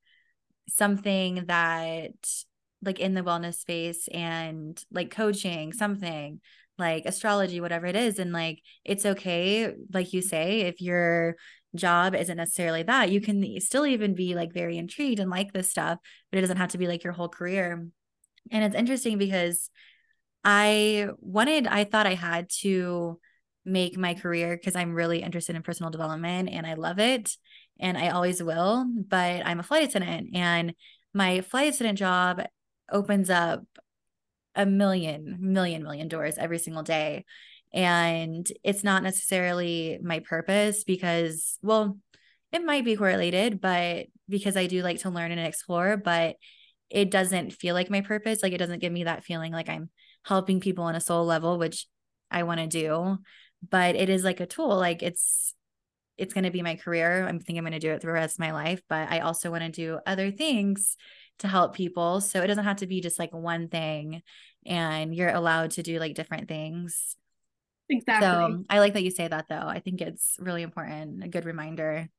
[0.70, 2.14] something that
[2.82, 6.41] like in the wellness space and like coaching something
[6.78, 11.36] like astrology whatever it is and like it's okay like you say if your
[11.76, 15.70] job isn't necessarily that you can still even be like very intrigued and like this
[15.70, 16.00] stuff
[16.32, 17.88] but it doesn't have to be like your whole career
[18.52, 19.70] and it's interesting because
[20.44, 23.20] I wanted, I thought I had to
[23.66, 27.36] make my career because I'm really interested in personal development and I love it
[27.80, 28.86] and I always will.
[29.08, 30.74] But I'm a flight attendant and
[31.14, 32.44] my flight attendant job
[32.92, 33.66] opens up
[34.58, 37.24] a million, million, million doors every single day.
[37.74, 41.97] And it's not necessarily my purpose because, well,
[42.51, 46.38] it might be correlated, but because I do like to learn and explore, but
[46.89, 48.41] it doesn't feel like my purpose.
[48.41, 49.89] Like it doesn't give me that feeling like I'm
[50.26, 51.86] helping people on a soul level, which
[52.32, 53.18] I want to do.
[53.70, 54.76] But it is like a tool.
[54.76, 55.53] Like it's
[56.18, 57.28] it's going to be my career.
[57.28, 59.51] I'm thinking I'm going to do it the rest of my life, but I also
[59.51, 60.97] want to do other things
[61.40, 62.22] to help people.
[62.22, 64.22] So it doesn't have to be just like one thing
[64.66, 67.16] and you're allowed to do like different things.
[67.90, 68.28] Exactly.
[68.28, 69.56] So I like that you say that though.
[69.56, 72.10] I think it's really important, a good reminder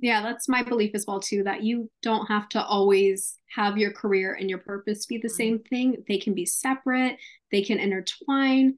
[0.00, 3.92] yeah that's my belief as well too that you don't have to always have your
[3.92, 5.36] career and your purpose be the mm-hmm.
[5.36, 7.18] same thing they can be separate
[7.50, 8.76] they can intertwine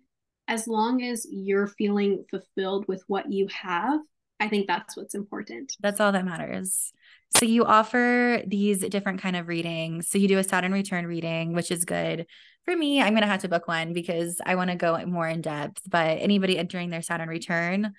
[0.49, 4.01] as long as you're feeling fulfilled with what you have
[4.41, 6.93] i think that's what's important that's all that matters
[7.37, 11.53] so you offer these different kind of readings so you do a saturn return reading
[11.53, 12.26] which is good
[12.64, 15.28] for me i'm going to have to book one because i want to go more
[15.28, 17.93] in depth but anybody entering their saturn return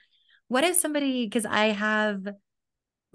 [0.47, 2.25] what if somebody because i have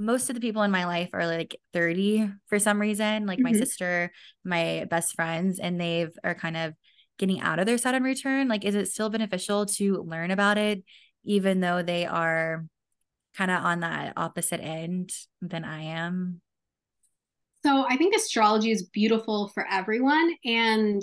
[0.01, 3.45] most of the people in my life are like 30 for some reason, like mm-hmm.
[3.45, 4.11] my sister,
[4.45, 6.75] my best friends, and they've are kind of
[7.19, 8.49] getting out of their Saturn return.
[8.49, 10.83] Like, is it still beneficial to learn about it,
[11.25, 12.65] even though they are
[13.37, 16.41] kind of on that opposite end than I am?
[17.63, 20.35] So I think astrology is beautiful for everyone.
[20.45, 21.03] And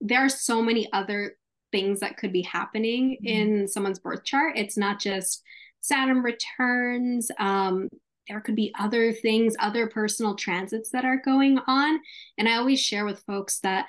[0.00, 1.36] there are so many other
[1.72, 3.26] things that could be happening mm-hmm.
[3.26, 4.56] in someone's birth chart.
[4.56, 5.42] It's not just
[5.80, 7.30] Saturn returns.
[7.38, 7.88] Um,
[8.28, 12.00] there could be other things, other personal transits that are going on.
[12.38, 13.86] And I always share with folks that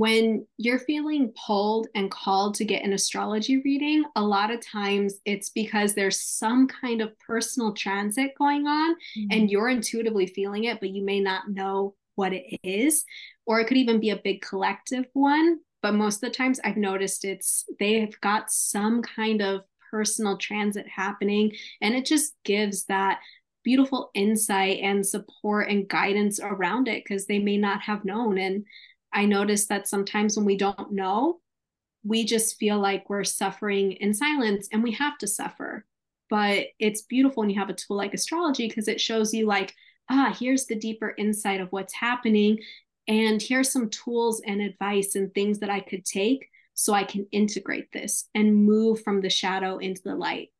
[0.00, 5.16] when you're feeling pulled and called to get an astrology reading, a lot of times
[5.26, 9.26] it's because there's some kind of personal transit going on mm-hmm.
[9.30, 13.04] and you're intuitively feeling it, but you may not know what it is.
[13.44, 15.58] Or it could even be a big collective one.
[15.82, 20.86] But most of the times I've noticed it's they've got some kind of personal transit
[20.88, 23.20] happening and it just gives that
[23.62, 28.38] beautiful insight and support and guidance around it because they may not have known.
[28.38, 28.64] And
[29.12, 31.40] I notice that sometimes when we don't know,
[32.04, 35.84] we just feel like we're suffering in silence and we have to suffer.
[36.28, 39.74] But it's beautiful when you have a tool like astrology because it shows you, like,
[40.08, 42.60] ah, here's the deeper insight of what's happening.
[43.08, 47.26] And here's some tools and advice and things that I could take so I can
[47.32, 50.50] integrate this and move from the shadow into the light.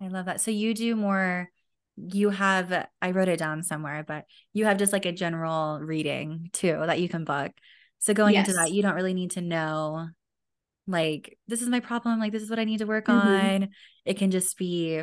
[0.00, 0.40] I love that.
[0.40, 1.51] So you do more
[1.96, 6.50] you have I wrote it down somewhere, but you have just like a general reading
[6.52, 7.52] too that you can book.
[7.98, 8.48] So going yes.
[8.48, 10.08] into that, you don't really need to know
[10.86, 13.62] like this is my problem, like this is what I need to work mm-hmm.
[13.62, 13.68] on.
[14.04, 15.02] It can just be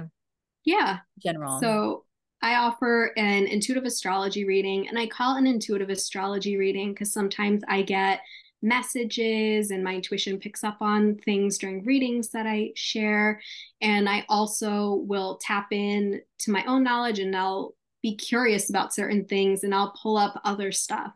[0.65, 1.59] yeah, general.
[1.59, 2.05] So
[2.41, 7.11] I offer an intuitive astrology reading and I call it an intuitive astrology reading because
[7.11, 8.21] sometimes I get
[8.61, 13.41] messages and my intuition picks up on things during readings that I share.
[13.81, 18.93] And I also will tap in to my own knowledge and I'll be curious about
[18.93, 21.11] certain things and I'll pull up other stuff.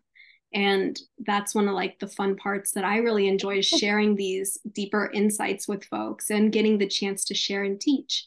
[0.53, 4.57] And that's one of like the fun parts that I really enjoy is sharing these
[4.71, 8.25] deeper insights with folks and getting the chance to share and teach.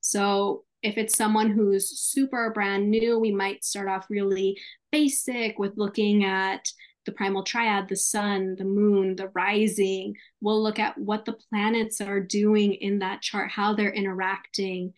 [0.00, 4.58] So if it's someone who's super brand new, we might start off really
[4.92, 6.68] basic with looking at
[7.08, 10.14] the primal triad, the sun, the moon, the rising.
[10.42, 14.92] We'll look at what the planets are doing in that chart, how they're interacting.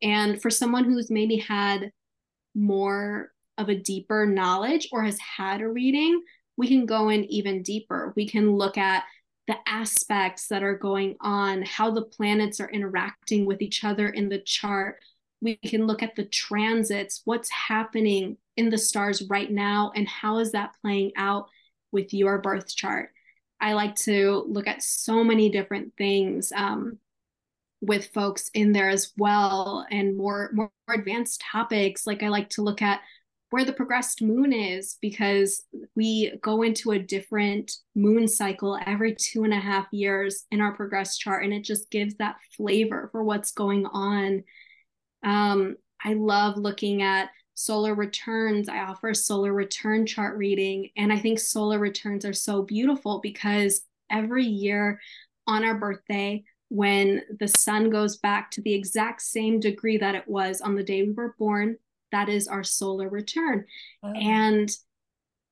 [0.00, 1.92] And for someone who's maybe had
[2.54, 6.22] more of a deeper knowledge or has had a reading,
[6.56, 8.14] we can go in even deeper.
[8.16, 9.04] We can look at
[9.46, 14.30] the aspects that are going on, how the planets are interacting with each other in
[14.30, 14.96] the chart.
[15.40, 20.38] We can look at the transits, what's happening in the stars right now and how
[20.38, 21.48] is that playing out
[21.92, 23.10] with your birth chart?
[23.60, 26.98] I like to look at so many different things um,
[27.80, 32.06] with folks in there as well and more more advanced topics.
[32.06, 33.00] Like i like to look at
[33.50, 35.64] where the progressed moon is because
[35.96, 40.72] we go into a different moon cycle every two and a half years in our
[40.72, 44.44] progress chart and it just gives that flavor for what's going on
[45.22, 48.68] um, i love looking at solar returns.
[48.68, 50.88] I offer a solar return chart reading.
[50.96, 54.98] And I think solar returns are so beautiful because every year
[55.46, 60.26] on our birthday, when the sun goes back to the exact same degree that it
[60.26, 61.76] was on the day we were born,
[62.12, 63.66] that is our solar return.
[64.02, 64.70] And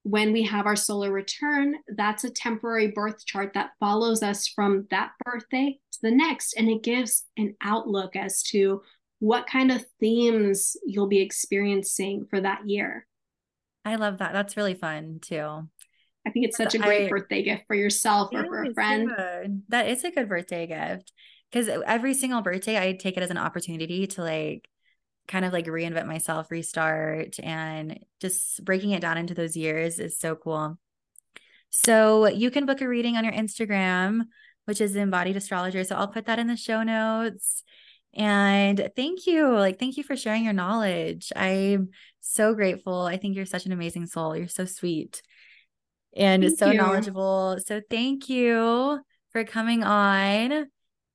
[0.04, 4.86] when we have our solar return, that's a temporary birth chart that follows us from
[4.90, 6.54] that birthday to the next.
[6.54, 8.80] And it gives an outlook as to
[9.20, 13.06] what kind of themes you'll be experiencing for that year.
[13.84, 14.32] I love that.
[14.32, 15.68] That's really fun too.
[16.26, 19.08] I think it's such a great I, birthday gift for yourself or for a friend.
[19.08, 19.62] Good.
[19.68, 21.12] That is a good birthday gift
[21.50, 24.68] because every single birthday I take it as an opportunity to like
[25.26, 30.18] kind of like reinvent myself, restart, and just breaking it down into those years is
[30.18, 30.78] so cool.
[31.70, 34.22] So you can book a reading on your Instagram,
[34.64, 35.84] which is embodied astrologer.
[35.84, 37.62] So I'll put that in the show notes.
[38.14, 39.48] And thank you.
[39.50, 41.32] Like, thank you for sharing your knowledge.
[41.36, 41.90] I'm
[42.20, 43.02] so grateful.
[43.02, 44.36] I think you're such an amazing soul.
[44.36, 45.22] You're so sweet
[46.16, 46.78] and thank so you.
[46.78, 47.58] knowledgeable.
[47.64, 49.00] So, thank you
[49.30, 50.66] for coming on.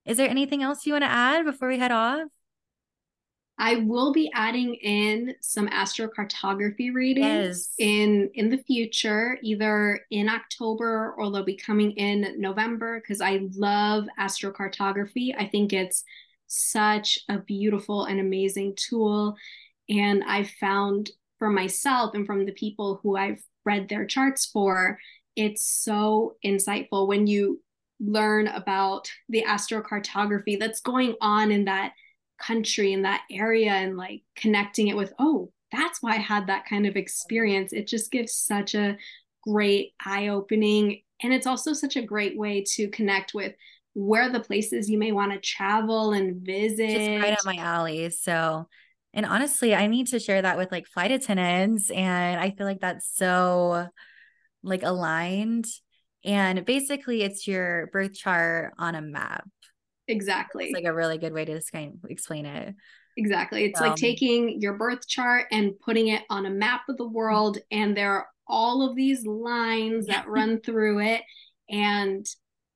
[0.05, 2.27] Is there anything else you want to add before we head off?
[3.57, 7.73] I will be adding in some astrocartography readings yes.
[7.77, 13.47] in in the future, either in October or they'll be coming in November because I
[13.55, 15.35] love astrocartography.
[15.37, 16.03] I think it's
[16.53, 19.35] such a beautiful and amazing tool.
[19.89, 24.99] And I've found for myself and from the people who I've read their charts for,
[25.35, 27.61] it's so insightful when you
[27.99, 31.93] learn about the astrocartography that's going on in that
[32.39, 36.65] country in that area and like connecting it with oh that's why i had that
[36.65, 38.97] kind of experience it just gives such a
[39.43, 43.53] great eye opening and it's also such a great way to connect with
[43.93, 46.89] where the places you may want to travel and visit.
[46.89, 48.09] Just right up my alley.
[48.09, 48.67] So,
[49.13, 51.91] and honestly, I need to share that with like flight attendants.
[51.91, 53.87] And I feel like that's so
[54.63, 55.67] like aligned.
[56.25, 59.47] And basically, it's your birth chart on a map.
[60.07, 60.65] Exactly.
[60.65, 62.75] It's like a really good way to explain it.
[63.15, 63.65] Exactly.
[63.65, 67.07] It's um, like taking your birth chart and putting it on a map of the
[67.07, 71.21] world, and there are all of these lines that run through it.
[71.69, 72.25] And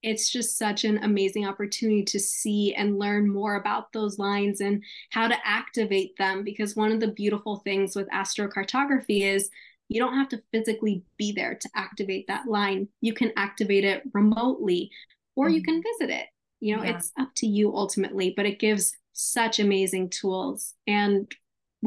[0.07, 4.81] it's just such an amazing opportunity to see and learn more about those lines and
[5.11, 6.45] how to activate them.
[6.45, 9.49] Because one of the beautiful things with astrocartography is
[9.89, 12.87] you don't have to physically be there to activate that line.
[13.01, 14.89] You can activate it remotely
[15.35, 16.05] or you can mm-hmm.
[16.05, 16.27] visit it.
[16.61, 16.95] You know, yeah.
[16.95, 20.73] it's up to you ultimately, but it gives such amazing tools.
[20.87, 21.29] And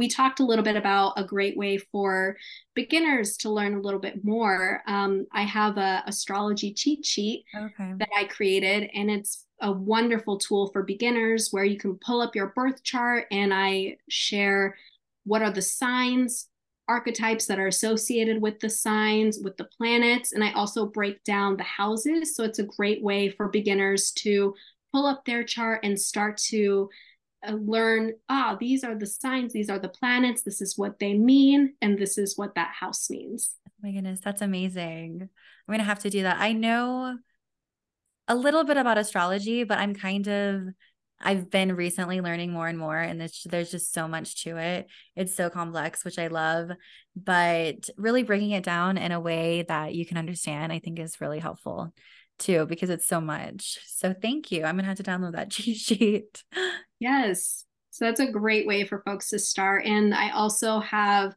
[0.01, 2.35] we talked a little bit about a great way for
[2.75, 4.83] beginners to learn a little bit more.
[4.87, 7.93] Um, I have a astrology cheat sheet okay.
[7.99, 12.35] that I created, and it's a wonderful tool for beginners where you can pull up
[12.35, 14.79] your birth chart and I share
[15.25, 16.49] what are the signs,
[16.89, 21.59] archetypes that are associated with the signs, with the planets, and I also break down
[21.59, 22.35] the houses.
[22.35, 24.55] So it's a great way for beginners to
[24.95, 26.89] pull up their chart and start to
[27.49, 31.75] learn ah these are the signs these are the planets this is what they mean
[31.81, 33.57] and this is what that house means.
[33.67, 35.29] Oh my goodness that's amazing.
[35.69, 36.39] I'm gonna have to do that.
[36.39, 37.17] I know
[38.29, 40.63] a little bit about astrology but i'm kind of
[41.21, 44.87] i've been recently learning more and more and there's just so much to it.
[45.17, 46.71] It's so complex which i love
[47.17, 51.21] but really breaking it down in a way that you can understand i think is
[51.21, 51.93] really helpful
[52.41, 53.79] too because it's so much.
[53.87, 54.65] So thank you.
[54.65, 56.45] I'm gonna have to download that cheat sheet.
[56.99, 57.65] Yes.
[57.91, 59.85] So that's a great way for folks to start.
[59.85, 61.35] And I also have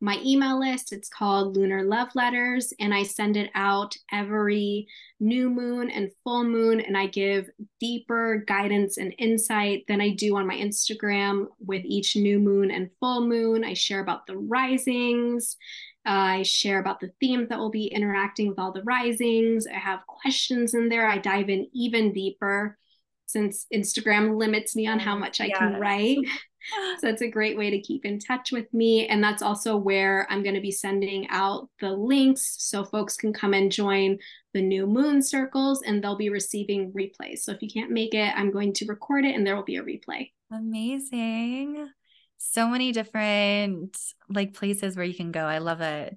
[0.00, 0.92] my email list.
[0.92, 4.86] It's called Lunar Love Letters, and I send it out every
[5.20, 6.80] new moon and full moon.
[6.80, 7.48] And I give
[7.80, 12.90] deeper guidance and insight than I do on my Instagram with each new moon and
[13.00, 13.64] full moon.
[13.64, 15.56] I share about the risings
[16.06, 19.66] I share about the themes that will be interacting with all the risings.
[19.66, 21.08] I have questions in there.
[21.08, 22.78] I dive in even deeper
[23.26, 25.58] since Instagram limits me on how mm, much I yes.
[25.58, 26.18] can write.
[27.00, 29.08] so it's a great way to keep in touch with me.
[29.08, 33.32] And that's also where I'm going to be sending out the links so folks can
[33.32, 34.18] come and join
[34.54, 37.40] the new moon circles and they'll be receiving replays.
[37.40, 39.76] So if you can't make it, I'm going to record it and there will be
[39.76, 40.30] a replay.
[40.52, 41.88] Amazing
[42.38, 43.96] so many different
[44.28, 45.44] like places where you can go.
[45.44, 46.16] I love it.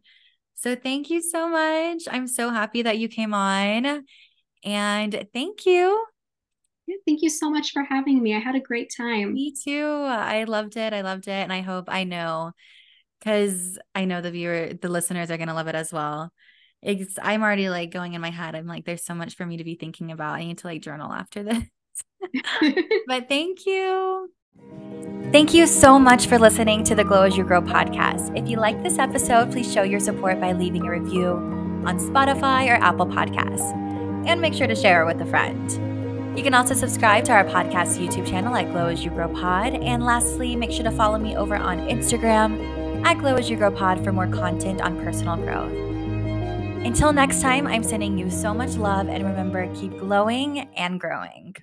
[0.56, 2.04] So thank you so much.
[2.12, 4.04] I'm so happy that you came on.
[4.66, 6.06] And thank you.
[6.86, 8.36] Yeah, thank you so much for having me.
[8.36, 9.34] I had a great time.
[9.34, 9.86] Me too.
[9.86, 10.92] I loved it.
[10.92, 11.32] I loved it.
[11.32, 12.52] And I hope I know
[13.20, 16.32] because I know the viewer, the listeners are going to love it as well.
[16.82, 18.56] It's, I'm already like going in my head.
[18.56, 20.36] I'm like, there's so much for me to be thinking about.
[20.36, 21.64] I need to like journal after this.
[23.08, 24.30] but thank you.
[25.32, 28.36] Thank you so much for listening to the Glow as You Grow podcast.
[28.36, 31.34] If you like this episode, please show your support by leaving a review
[31.86, 33.72] on Spotify or Apple Podcasts.
[34.28, 36.36] And make sure to share it with a friend.
[36.36, 39.76] You can also subscribe to our podcast YouTube channel at Glow as You Grow Pod.
[39.76, 43.70] And lastly, make sure to follow me over on Instagram at Glow as You Grow
[43.70, 45.72] Pod for more content on personal growth.
[46.84, 51.54] Until next time, I'm sending you so much love and remember, keep glowing and growing.